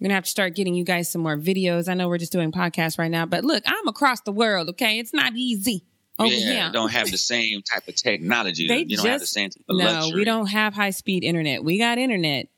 going 0.00 0.08
to 0.10 0.14
have 0.14 0.24
to 0.24 0.30
start 0.30 0.54
getting 0.54 0.74
you 0.74 0.84
guys 0.84 1.10
some 1.10 1.22
more 1.22 1.36
videos. 1.36 1.88
I 1.88 1.94
know 1.94 2.08
we're 2.08 2.18
just 2.18 2.32
doing 2.32 2.52
podcasts 2.52 2.98
right 2.98 3.10
now, 3.10 3.26
but 3.26 3.44
look, 3.44 3.64
I'm 3.66 3.88
across 3.88 4.20
the 4.22 4.32
world, 4.32 4.70
okay? 4.70 4.98
It's 4.98 5.12
not 5.12 5.34
easy 5.34 5.84
over 6.18 6.32
yeah, 6.32 6.64
here. 6.64 6.70
don't 6.72 6.92
have 6.92 7.10
the 7.10 7.18
same 7.18 7.62
type 7.62 7.88
of 7.88 7.94
technology. 7.96 8.68
They 8.68 8.84
you 8.86 8.96
don't 8.96 9.06
have 9.06 9.20
the 9.20 9.24
just- 9.24 9.32
same 9.34 9.50
type 9.50 9.64
of 9.68 9.76
no, 9.76 9.84
luxury. 9.84 10.20
we 10.20 10.24
don't 10.24 10.46
have 10.46 10.74
high 10.74 10.90
speed 10.90 11.24
internet. 11.24 11.62
We 11.62 11.78
got 11.78 11.98
internet, 11.98 12.48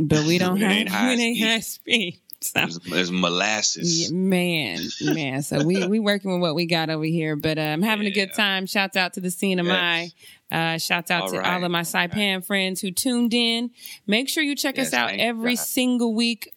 but 0.00 0.24
we 0.24 0.38
don't 0.38 0.56
have 0.60 0.88
high 0.88 1.14
speed. 1.14 1.40
high 1.42 1.60
speed. 1.60 2.20
So, 2.42 2.60
It's, 2.60 2.78
it's 2.84 3.10
molasses. 3.10 4.02
yeah, 4.10 4.16
man, 4.16 4.80
man. 5.02 5.42
So 5.42 5.64
we 5.64 5.86
we 5.86 5.98
working 5.98 6.32
with 6.32 6.40
what 6.42 6.54
we 6.54 6.66
got 6.66 6.90
over 6.90 7.04
here, 7.04 7.34
but 7.34 7.58
uh, 7.58 7.62
I'm 7.62 7.82
having 7.82 8.06
a 8.06 8.10
good 8.10 8.34
time. 8.34 8.66
Shouts 8.66 8.96
out 8.96 9.14
to 9.14 9.20
the 9.20 9.30
scene 9.30 9.58
CNMI. 9.58 10.12
Uh, 10.52 10.78
shouts 10.78 11.10
out 11.10 11.22
All 11.22 11.30
to 11.32 11.38
right. 11.38 11.54
all 11.54 11.64
of 11.64 11.70
my 11.70 11.80
Saipan 11.80 12.44
friends 12.44 12.80
who 12.80 12.90
tuned 12.92 13.34
in. 13.34 13.70
Make 14.06 14.28
sure 14.28 14.42
you 14.42 14.54
check 14.54 14.78
us 14.78 14.92
out 14.92 15.12
every 15.14 15.56
God. 15.56 15.64
single 15.64 16.14
week. 16.14 16.52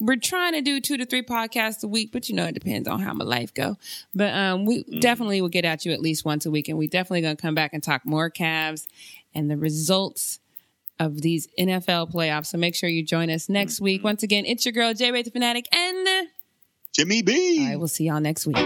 We're 0.00 0.16
trying 0.16 0.52
to 0.54 0.60
do 0.60 0.80
two 0.80 0.96
to 0.96 1.04
three 1.04 1.22
podcasts 1.22 1.82
a 1.84 1.88
week, 1.88 2.10
but 2.12 2.28
you 2.28 2.34
know 2.34 2.46
it 2.46 2.54
depends 2.54 2.88
on 2.88 3.00
how 3.00 3.12
my 3.12 3.24
life 3.24 3.52
go. 3.52 3.76
But 4.14 4.32
um, 4.32 4.64
we 4.64 4.84
Mm. 4.84 5.00
definitely 5.00 5.40
will 5.42 5.48
get 5.48 5.64
at 5.64 5.84
you 5.84 5.92
at 5.92 6.00
least 6.00 6.24
once 6.24 6.46
a 6.46 6.50
week, 6.50 6.68
and 6.68 6.78
we 6.78 6.86
definitely 6.86 7.20
gonna 7.22 7.36
come 7.36 7.54
back 7.54 7.72
and 7.74 7.82
talk 7.82 8.06
more 8.06 8.30
Cavs 8.30 8.86
and 9.34 9.50
the 9.50 9.56
results 9.58 10.38
of 10.98 11.22
these 11.22 11.48
NFL 11.58 12.12
playoffs. 12.12 12.46
So 12.46 12.58
make 12.58 12.74
sure 12.74 12.88
you 12.88 13.02
join 13.02 13.30
us 13.30 13.48
next 13.48 13.76
mm-hmm. 13.76 13.84
week. 13.84 14.04
Once 14.04 14.22
again, 14.22 14.44
it's 14.46 14.64
your 14.64 14.72
girl, 14.72 14.94
J 14.94 15.12
Ray 15.12 15.22
the 15.22 15.30
Fanatic, 15.30 15.66
and 15.72 16.28
Jimmy 16.94 17.22
B. 17.22 17.66
I 17.66 17.76
we'll 17.76 17.88
see 17.88 18.04
y'all 18.04 18.20
next 18.20 18.46
week. 18.46 18.56